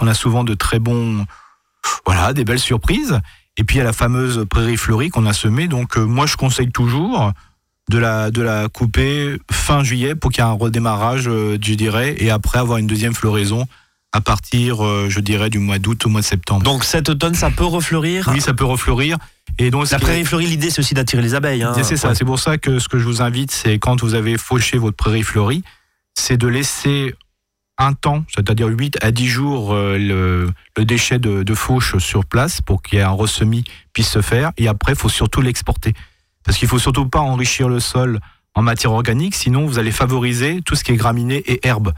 on 0.00 0.06
a 0.06 0.14
souvent 0.14 0.44
de 0.44 0.52
très 0.52 0.78
bons, 0.78 1.24
voilà, 2.04 2.34
des 2.34 2.44
belles 2.44 2.58
surprises. 2.58 3.18
Et 3.56 3.64
puis 3.64 3.76
il 3.76 3.78
y 3.78 3.82
a 3.82 3.84
la 3.84 3.92
fameuse 3.94 4.44
prairie 4.50 4.76
fleurie 4.76 5.08
qu'on 5.08 5.26
a 5.26 5.32
semée. 5.32 5.66
Donc 5.66 5.96
moi, 5.96 6.26
je 6.26 6.36
conseille 6.36 6.70
toujours 6.70 7.32
de 7.90 7.98
la, 7.98 8.30
de 8.30 8.42
la 8.42 8.68
couper 8.68 9.38
fin 9.50 9.82
juillet 9.82 10.14
pour 10.14 10.30
qu'il 10.30 10.44
y 10.44 10.46
ait 10.46 10.50
un 10.50 10.52
redémarrage, 10.52 11.22
je 11.22 11.74
dirais, 11.74 12.14
et 12.18 12.30
après 12.30 12.58
avoir 12.58 12.76
une 12.76 12.86
deuxième 12.86 13.14
floraison 13.14 13.66
à 14.14 14.20
partir, 14.20 14.84
euh, 14.84 15.08
je 15.10 15.18
dirais, 15.20 15.50
du 15.50 15.58
mois 15.58 15.78
d'août 15.78 16.06
au 16.06 16.08
mois 16.08 16.20
de 16.20 16.26
septembre. 16.26 16.62
Donc 16.62 16.84
cet 16.84 17.08
automne, 17.08 17.34
ça 17.34 17.50
peut 17.50 17.64
refleurir. 17.64 18.30
oui, 18.32 18.40
ça 18.40 18.54
peut 18.54 18.64
refleurir. 18.64 19.18
Et 19.58 19.70
donc, 19.70 19.90
La 19.90 19.98
prairie 19.98 20.24
fleurie, 20.24 20.46
l'idée 20.46 20.70
c'est 20.70 20.78
aussi 20.80 20.94
d'attirer 20.94 21.20
les 21.22 21.34
abeilles. 21.34 21.62
hein. 21.64 21.74
c'est 21.82 21.96
ça. 21.96 22.08
Ouais. 22.10 22.14
C'est 22.14 22.24
pour 22.24 22.38
ça 22.38 22.56
que 22.56 22.78
ce 22.78 22.88
que 22.88 22.98
je 22.98 23.04
vous 23.04 23.22
invite, 23.22 23.50
c'est 23.50 23.78
quand 23.78 24.00
vous 24.02 24.14
avez 24.14 24.38
fauché 24.38 24.78
votre 24.78 24.96
prairie 24.96 25.22
fleurie, 25.24 25.62
c'est 26.14 26.36
de 26.36 26.46
laisser 26.48 27.14
un 27.76 27.92
temps, 27.92 28.24
c'est-à-dire 28.32 28.68
8 28.68 28.98
à 29.02 29.10
10 29.10 29.26
jours, 29.26 29.74
euh, 29.74 29.98
le, 29.98 30.48
le 30.76 30.84
déchet 30.84 31.18
de, 31.18 31.42
de 31.42 31.54
fauche 31.54 31.98
sur 31.98 32.24
place 32.24 32.60
pour 32.60 32.82
qu'il 32.82 32.98
y 32.98 33.00
ait 33.00 33.04
un 33.04 33.10
ressemis 33.10 33.64
puisse 33.92 34.08
se 34.08 34.22
faire. 34.22 34.52
Et 34.58 34.68
après, 34.68 34.92
il 34.92 34.98
faut 34.98 35.08
surtout 35.08 35.40
l'exporter. 35.40 35.92
Parce 36.44 36.56
qu'il 36.56 36.68
faut 36.68 36.78
surtout 36.78 37.08
pas 37.08 37.18
enrichir 37.20 37.68
le 37.68 37.80
sol 37.80 38.20
en 38.54 38.62
matière 38.62 38.92
organique, 38.92 39.34
sinon 39.34 39.66
vous 39.66 39.80
allez 39.80 39.90
favoriser 39.90 40.60
tout 40.64 40.76
ce 40.76 40.84
qui 40.84 40.92
est 40.92 40.96
graminées 40.96 41.42
et 41.50 41.66
herbes. 41.66 41.92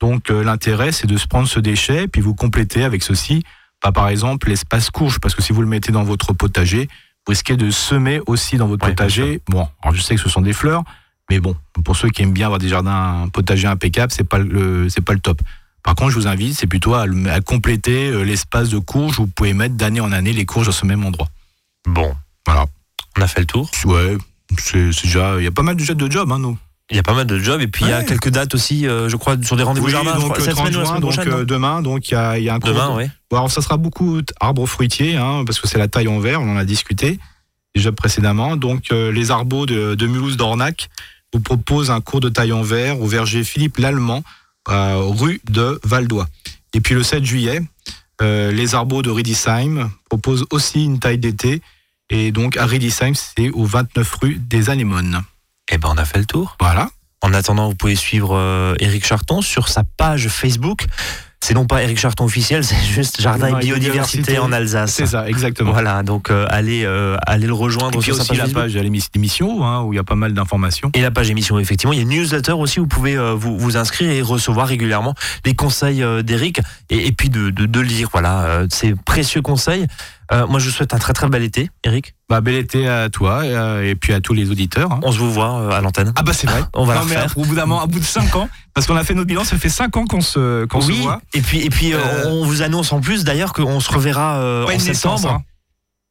Donc 0.00 0.30
euh, 0.30 0.44
l'intérêt, 0.44 0.92
c'est 0.92 1.06
de 1.06 1.16
se 1.16 1.26
prendre 1.26 1.48
ce 1.48 1.58
déchet, 1.60 2.08
puis 2.08 2.20
vous 2.20 2.34
compléter 2.34 2.84
avec 2.84 3.02
ceci, 3.02 3.42
pas 3.80 3.92
par 3.92 4.08
exemple 4.08 4.48
l'espace 4.48 4.90
courge, 4.90 5.18
parce 5.20 5.34
que 5.34 5.42
si 5.42 5.52
vous 5.52 5.62
le 5.62 5.68
mettez 5.68 5.92
dans 5.92 6.04
votre 6.04 6.32
potager, 6.32 6.88
vous 7.26 7.30
risquez 7.30 7.56
de 7.56 7.70
semer 7.70 8.20
aussi 8.26 8.56
dans 8.56 8.66
votre 8.68 8.84
Ouais, 8.84 8.92
potager. 8.92 9.40
Bon, 9.48 9.68
alors 9.82 9.94
je 9.94 10.02
sais 10.02 10.14
que 10.14 10.20
ce 10.20 10.28
sont 10.28 10.42
des 10.42 10.52
fleurs, 10.52 10.84
mais 11.30 11.40
bon, 11.40 11.56
pour 11.84 11.96
ceux 11.96 12.08
qui 12.10 12.22
aiment 12.22 12.32
bien 12.32 12.46
avoir 12.46 12.58
des 12.58 12.68
jardins 12.68 13.28
potagers 13.32 13.66
impeccables, 13.68 14.12
c'est 14.12 14.24
pas 14.28 14.38
le 14.38 14.88
c'est 14.88 15.00
pas 15.00 15.12
le 15.14 15.20
top. 15.20 15.40
Par 15.82 15.94
contre, 15.94 16.10
je 16.10 16.16
vous 16.16 16.26
invite, 16.26 16.54
c'est 16.54 16.66
plutôt 16.66 16.94
à, 16.94 17.06
compléter 17.44 18.08
euh, 18.08 18.22
l'espace 18.22 18.70
de 18.70 18.78
courge 18.78 19.18
où 19.20 19.22
vous 19.22 19.28
pouvez 19.28 19.52
mettre 19.54 19.76
d'année 19.76 20.00
en 20.00 20.10
année 20.10 20.32
les 20.32 20.44
courges 20.44 20.68
à 20.68 20.72
ce 20.72 20.84
même 20.84 21.04
endroit. 21.04 21.28
Bon, 21.86 22.12
Voilà. 22.44 22.66
on 23.16 23.22
a 23.22 23.28
fait 23.28 23.40
le 23.40 23.46
tour? 23.46 23.70
Ouais, 23.84 24.18
c'est 24.58 24.92
c'est 24.92 25.04
déjà, 25.04 25.36
il 25.38 25.44
y 25.44 25.46
a 25.46 25.52
pas 25.52 25.62
mal 25.62 25.76
déjà 25.76 25.94
de 25.94 26.10
jobs, 26.10 26.30
hein, 26.32 26.40
nous. 26.40 26.58
Il 26.90 26.96
y 26.96 27.00
a 27.00 27.02
pas 27.02 27.14
mal 27.14 27.26
de 27.26 27.36
jobs 27.38 27.60
et 27.60 27.66
puis 27.66 27.84
il 27.84 27.88
y 27.90 27.92
a 27.92 28.04
quelques 28.04 28.28
dates 28.28 28.54
aussi, 28.54 28.86
euh, 28.86 29.08
je 29.08 29.16
crois, 29.16 29.36
sur 29.42 29.56
des 29.56 29.64
rendez-vous 29.64 29.86
Oui, 29.86 29.92
jardin. 29.92 30.14
donc 30.20 30.38
euh, 30.38 30.40
cette 30.40 30.54
30 30.54 30.66
semaine 30.68 30.72
la 30.78 30.84
juin, 30.84 30.84
semaine 30.86 31.00
donc 31.00 31.12
prochaine. 31.14 31.32
euh, 31.32 31.44
demain, 31.44 31.82
donc 31.82 32.08
il 32.08 32.14
y 32.14 32.16
a, 32.16 32.38
y 32.38 32.48
a 32.48 32.54
un 32.54 32.60
cours 32.60 32.70
Demain, 32.70 32.90
de- 32.90 32.96
oui. 32.98 33.04
Bon, 33.28 33.38
alors 33.38 33.50
ça 33.50 33.60
sera 33.60 33.76
beaucoup 33.76 34.22
d'arbres 34.22 34.66
fruitiers, 34.66 35.16
hein, 35.16 35.42
parce 35.44 35.58
que 35.58 35.66
c'est 35.66 35.78
la 35.78 35.88
taille 35.88 36.06
en 36.06 36.20
verre, 36.20 36.40
on 36.40 36.48
en 36.52 36.56
a 36.56 36.64
discuté 36.64 37.18
déjà 37.74 37.90
précédemment. 37.90 38.56
Donc 38.56 38.92
euh, 38.92 39.10
les 39.10 39.32
arbres 39.32 39.66
de, 39.66 39.96
de 39.96 40.06
Mulhouse 40.06 40.36
d'Ornac 40.36 40.88
vous 41.34 41.40
proposent 41.40 41.90
un 41.90 42.00
cours 42.00 42.20
de 42.20 42.28
taille 42.28 42.52
en 42.52 42.62
verre 42.62 43.00
au 43.00 43.06
verger 43.08 43.42
Philippe 43.42 43.78
Lallemand, 43.78 44.22
euh, 44.68 44.96
rue 45.02 45.40
de 45.50 45.80
Valdois. 45.82 46.28
Et 46.72 46.80
puis 46.80 46.94
le 46.94 47.02
7 47.02 47.24
juillet, 47.24 47.62
euh, 48.22 48.52
les 48.52 48.76
arbres 48.76 49.02
de 49.02 49.10
Riedisheim 49.10 49.90
proposent 50.08 50.46
aussi 50.50 50.84
une 50.84 51.00
taille 51.00 51.18
d'été. 51.18 51.62
Et 52.10 52.30
donc 52.30 52.56
à 52.56 52.64
Riedisheim, 52.64 53.14
c'est 53.14 53.50
au 53.50 53.64
29 53.64 54.14
rue 54.22 54.34
des 54.36 54.70
Anémones. 54.70 55.22
Eh 55.70 55.78
ben 55.78 55.88
on 55.92 55.98
a 55.98 56.04
fait 56.04 56.18
le 56.18 56.26
tour. 56.26 56.56
Voilà. 56.60 56.90
En 57.22 57.32
attendant, 57.32 57.68
vous 57.68 57.74
pouvez 57.74 57.96
suivre 57.96 58.36
euh, 58.36 58.74
Eric 58.78 59.04
Charton 59.04 59.40
sur 59.40 59.68
sa 59.68 59.82
page 59.96 60.28
Facebook. 60.28 60.86
C'est 61.40 61.54
non 61.54 61.66
pas 61.66 61.82
Eric 61.82 61.98
Charton 61.98 62.24
officiel, 62.24 62.64
c'est 62.64 62.76
juste 62.84 63.20
Jardin 63.20 63.48
et 63.48 63.50
et 63.50 63.54
biodiversité 63.66 64.32
biodiversité, 64.32 64.38
en 64.38 64.52
Alsace. 64.52 64.94
C'est 64.94 65.06
ça, 65.06 65.28
exactement. 65.28 65.72
Voilà, 65.72 66.02
donc 66.02 66.30
euh, 66.30 66.46
allez, 66.50 66.84
euh, 66.84 67.16
allez 67.26 67.46
le 67.46 67.52
Et 67.52 67.56
rejoindre 67.56 67.98
puis 67.98 68.06
sur 68.06 68.16
sa 68.16 68.22
aussi 68.22 68.30
page 68.30 68.48
la 68.48 68.62
page 68.62 68.74
de 68.74 68.80
l'émission, 68.80 69.64
hein, 69.64 69.82
où 69.82 69.92
il 69.92 69.96
y 69.96 69.98
a 69.98 70.04
pas 70.04 70.14
mal 70.14 70.34
d'informations. 70.34 70.90
Et 70.94 71.02
la 71.02 71.10
page 71.10 71.30
émission, 71.30 71.58
effectivement. 71.58 71.92
Il 71.92 71.96
y 71.96 72.00
a 72.00 72.02
une 72.02 72.08
newsletter 72.08 72.52
aussi 72.52 72.80
où 72.80 72.84
vous 72.84 72.88
pouvez 72.88 73.16
euh, 73.16 73.34
vous, 73.34 73.58
vous 73.58 73.76
inscrire 73.76 74.10
et 74.10 74.22
recevoir 74.22 74.66
régulièrement 74.66 75.14
les 75.44 75.54
conseils 75.54 76.02
euh, 76.02 76.22
d'Eric 76.22 76.60
et, 76.90 77.06
et 77.06 77.12
puis 77.12 77.28
de, 77.28 77.50
de, 77.50 77.66
de 77.66 77.80
lire 77.80 78.08
voilà, 78.10 78.62
ces 78.70 78.94
précieux 78.94 79.42
conseils. 79.42 79.86
Euh, 80.32 80.46
moi, 80.46 80.58
je 80.58 80.66
vous 80.66 80.72
souhaite 80.74 80.92
un 80.94 80.98
très 80.98 81.12
très 81.12 81.28
bel 81.28 81.42
été, 81.42 81.70
Eric. 81.84 82.14
Bah, 82.28 82.40
bel 82.40 82.54
été 82.56 82.88
à 82.88 83.08
toi 83.08 83.46
et, 83.46 83.54
euh, 83.54 83.88
et 83.88 83.94
puis 83.94 84.12
à 84.12 84.20
tous 84.20 84.34
les 84.34 84.50
auditeurs. 84.50 84.90
hein. 84.92 85.00
On 85.04 85.12
se 85.12 85.18
vous 85.18 85.32
voit 85.32 85.60
euh, 85.60 85.70
à 85.70 85.80
l'antenne. 85.80 86.12
Ah 86.16 86.22
bah 86.22 86.32
c'est 86.32 86.48
vrai. 86.48 86.62
On 86.74 86.84
va 86.84 86.94
non, 86.94 87.00
la 87.00 87.06
mais 87.06 87.14
refaire. 87.16 87.38
Au 87.38 87.44
bout 87.44 87.54
d'un 87.54 87.66
moment, 87.66 87.84
au 87.84 87.86
bout 87.86 88.00
de 88.00 88.04
5 88.04 88.34
ans, 88.36 88.48
parce 88.74 88.86
qu'on 88.86 88.96
a 88.96 89.04
fait 89.04 89.14
notre 89.14 89.28
bilan, 89.28 89.44
ça 89.44 89.56
fait 89.56 89.68
5 89.68 89.96
ans 89.96 90.04
qu'on 90.06 90.20
se, 90.20 90.64
qu'on 90.66 90.80
se 90.80 90.88
oui, 90.88 91.00
voit. 91.02 91.20
et 91.34 91.40
puis, 91.40 91.60
et 91.60 91.70
puis 91.70 91.94
euh, 91.94 91.98
Euh, 91.98 92.24
on 92.30 92.44
vous 92.44 92.62
annonce 92.62 92.92
en 92.92 93.00
plus 93.00 93.22
d'ailleurs 93.24 93.52
qu'on 93.52 93.78
se 93.80 93.92
reverra 93.92 94.38
euh, 94.38 94.64
Pas 94.64 94.72
en 94.72 94.74
une 94.74 94.84
naissance, 94.84 95.20
septembre. 95.22 95.40
hein. 95.40 95.42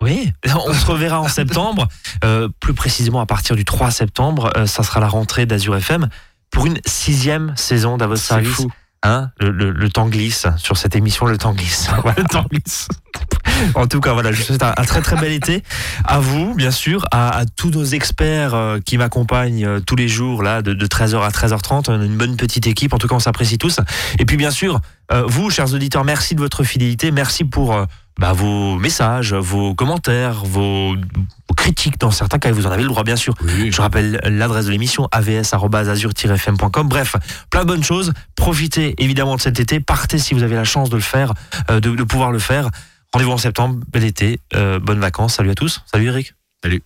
Oui, 0.04 0.32
on 0.68 0.74
se 0.74 0.86
reverra 0.86 1.20
en 1.22 1.28
septembre, 1.28 1.88
euh, 2.24 2.48
plus 2.60 2.74
précisément 2.74 3.20
à 3.22 3.26
partir 3.26 3.56
du 3.56 3.66
3 3.66 3.92
septembre. 3.92 4.52
euh, 4.56 4.66
ça 4.66 4.84
sera 4.84 5.00
la 5.00 5.08
rentrée 5.10 5.46
d'Azur 5.46 5.76
FM 5.76 6.08
pour 6.52 6.66
une 6.66 6.80
sixième 6.86 7.54
saison 7.58 7.98
d'à 7.98 8.08
votre 8.08 8.22
C'est 8.22 8.28
service 8.30 8.50
fou. 8.52 8.72
Hein 9.04 9.30
le, 9.40 9.52
le- 9.52 9.72
le 9.72 9.90
temps 9.90 10.08
glisse 10.08 10.48
sur 10.58 10.78
cette 10.78 10.96
émission, 10.96 11.26
le 11.28 11.38
temps 11.38 11.54
glisse. 11.54 11.90
Voilà, 12.02 12.18
le 12.22 12.28
temps 12.28 12.46
glisse. 12.50 12.88
En 13.76 13.88
tout 13.88 14.00
cas, 14.00 14.14
voilà, 14.14 14.32
je 14.32 14.38
vous 14.38 14.44
souhaite 14.44 14.64
un, 14.64 14.74
un 14.78 14.84
très 14.84 15.02
très 15.02 15.16
bel 15.16 15.32
été 15.32 15.64
à 16.04 16.20
vous, 16.20 16.54
bien 16.56 16.72
sûr, 16.72 17.06
à, 17.12 17.38
à 17.38 17.46
tous 17.46 17.70
nos 17.72 17.84
experts 17.84 18.54
euh, 18.54 18.80
qui 18.80 18.98
m'accompagnent 18.98 19.66
euh, 19.66 19.80
tous 19.80 19.96
les 19.96 20.08
jours 20.08 20.44
là, 20.44 20.62
de, 20.62 20.74
de 20.74 20.88
13h 20.88 21.22
à 21.22 21.30
13h30. 21.30 21.86
On 21.90 22.02
a 22.02 22.06
une 22.06 22.18
bonne 22.18 22.38
petite 22.38 22.68
équipe. 22.68 22.94
En 22.94 22.98
tout 22.98 23.08
cas, 23.08 23.16
on 23.16 23.20
s'apprécie 23.20 23.58
tous. 23.58 23.80
Et 24.20 24.26
puis, 24.26 24.38
bien 24.38 24.52
sûr, 24.52 24.80
euh, 25.12 25.24
vous, 25.28 25.50
chers 25.50 25.74
auditeurs, 25.74 26.04
merci 26.04 26.36
de 26.36 26.40
votre 26.40 26.64
fidélité. 26.64 27.12
Merci 27.12 27.44
pour 27.44 27.86
bah, 28.18 28.34
vos 28.34 28.78
messages, 28.78 29.34
vos 29.34 29.76
commentaires, 29.76 30.46
vos, 30.46 30.96
critiques 31.56 32.00
dans 32.00 32.12
certains 32.12 32.38
cas. 32.38 32.50
et 32.50 32.52
Vous 32.52 32.68
en 32.68 32.72
avez 32.72 32.84
le 32.84 32.90
droit, 32.90 33.04
bien 33.04 33.16
sûr. 33.16 33.34
Je 33.46 33.82
rappelle 33.82 34.20
l'adresse 34.24 34.66
de 34.66 34.72
l'émission 34.72 35.08
avs.azur-fm.com. 35.12 36.88
Bref, 36.88 37.16
plein 37.50 37.62
de 37.62 37.68
bonnes 37.68 37.84
choses. 37.84 38.14
Profitez 38.36 38.96
évidemment 38.98 39.36
de 39.36 39.42
cet 39.42 39.60
été. 39.60 39.80
Partez 39.80 40.18
si 40.18 40.34
vous 40.34 40.44
avez 40.44 40.56
la 40.56 40.64
chance 40.64 40.90
de 40.90 40.96
le 40.96 41.02
faire, 41.02 41.34
euh, 41.70 41.80
de, 41.80 41.92
de 41.92 42.04
pouvoir 42.04 42.32
le 42.32 42.40
faire. 42.40 42.70
Rendez-vous 43.16 43.32
en 43.32 43.38
septembre. 43.38 43.80
Bel 43.94 44.04
été. 44.04 44.42
euh, 44.56 44.78
bonnes 44.78 45.00
vacances. 45.00 45.36
Salut 45.36 45.50
à 45.50 45.56
tous. 45.56 45.82
Salut 45.86 46.08
Eric. 46.08 46.34
Salut. 46.62 46.84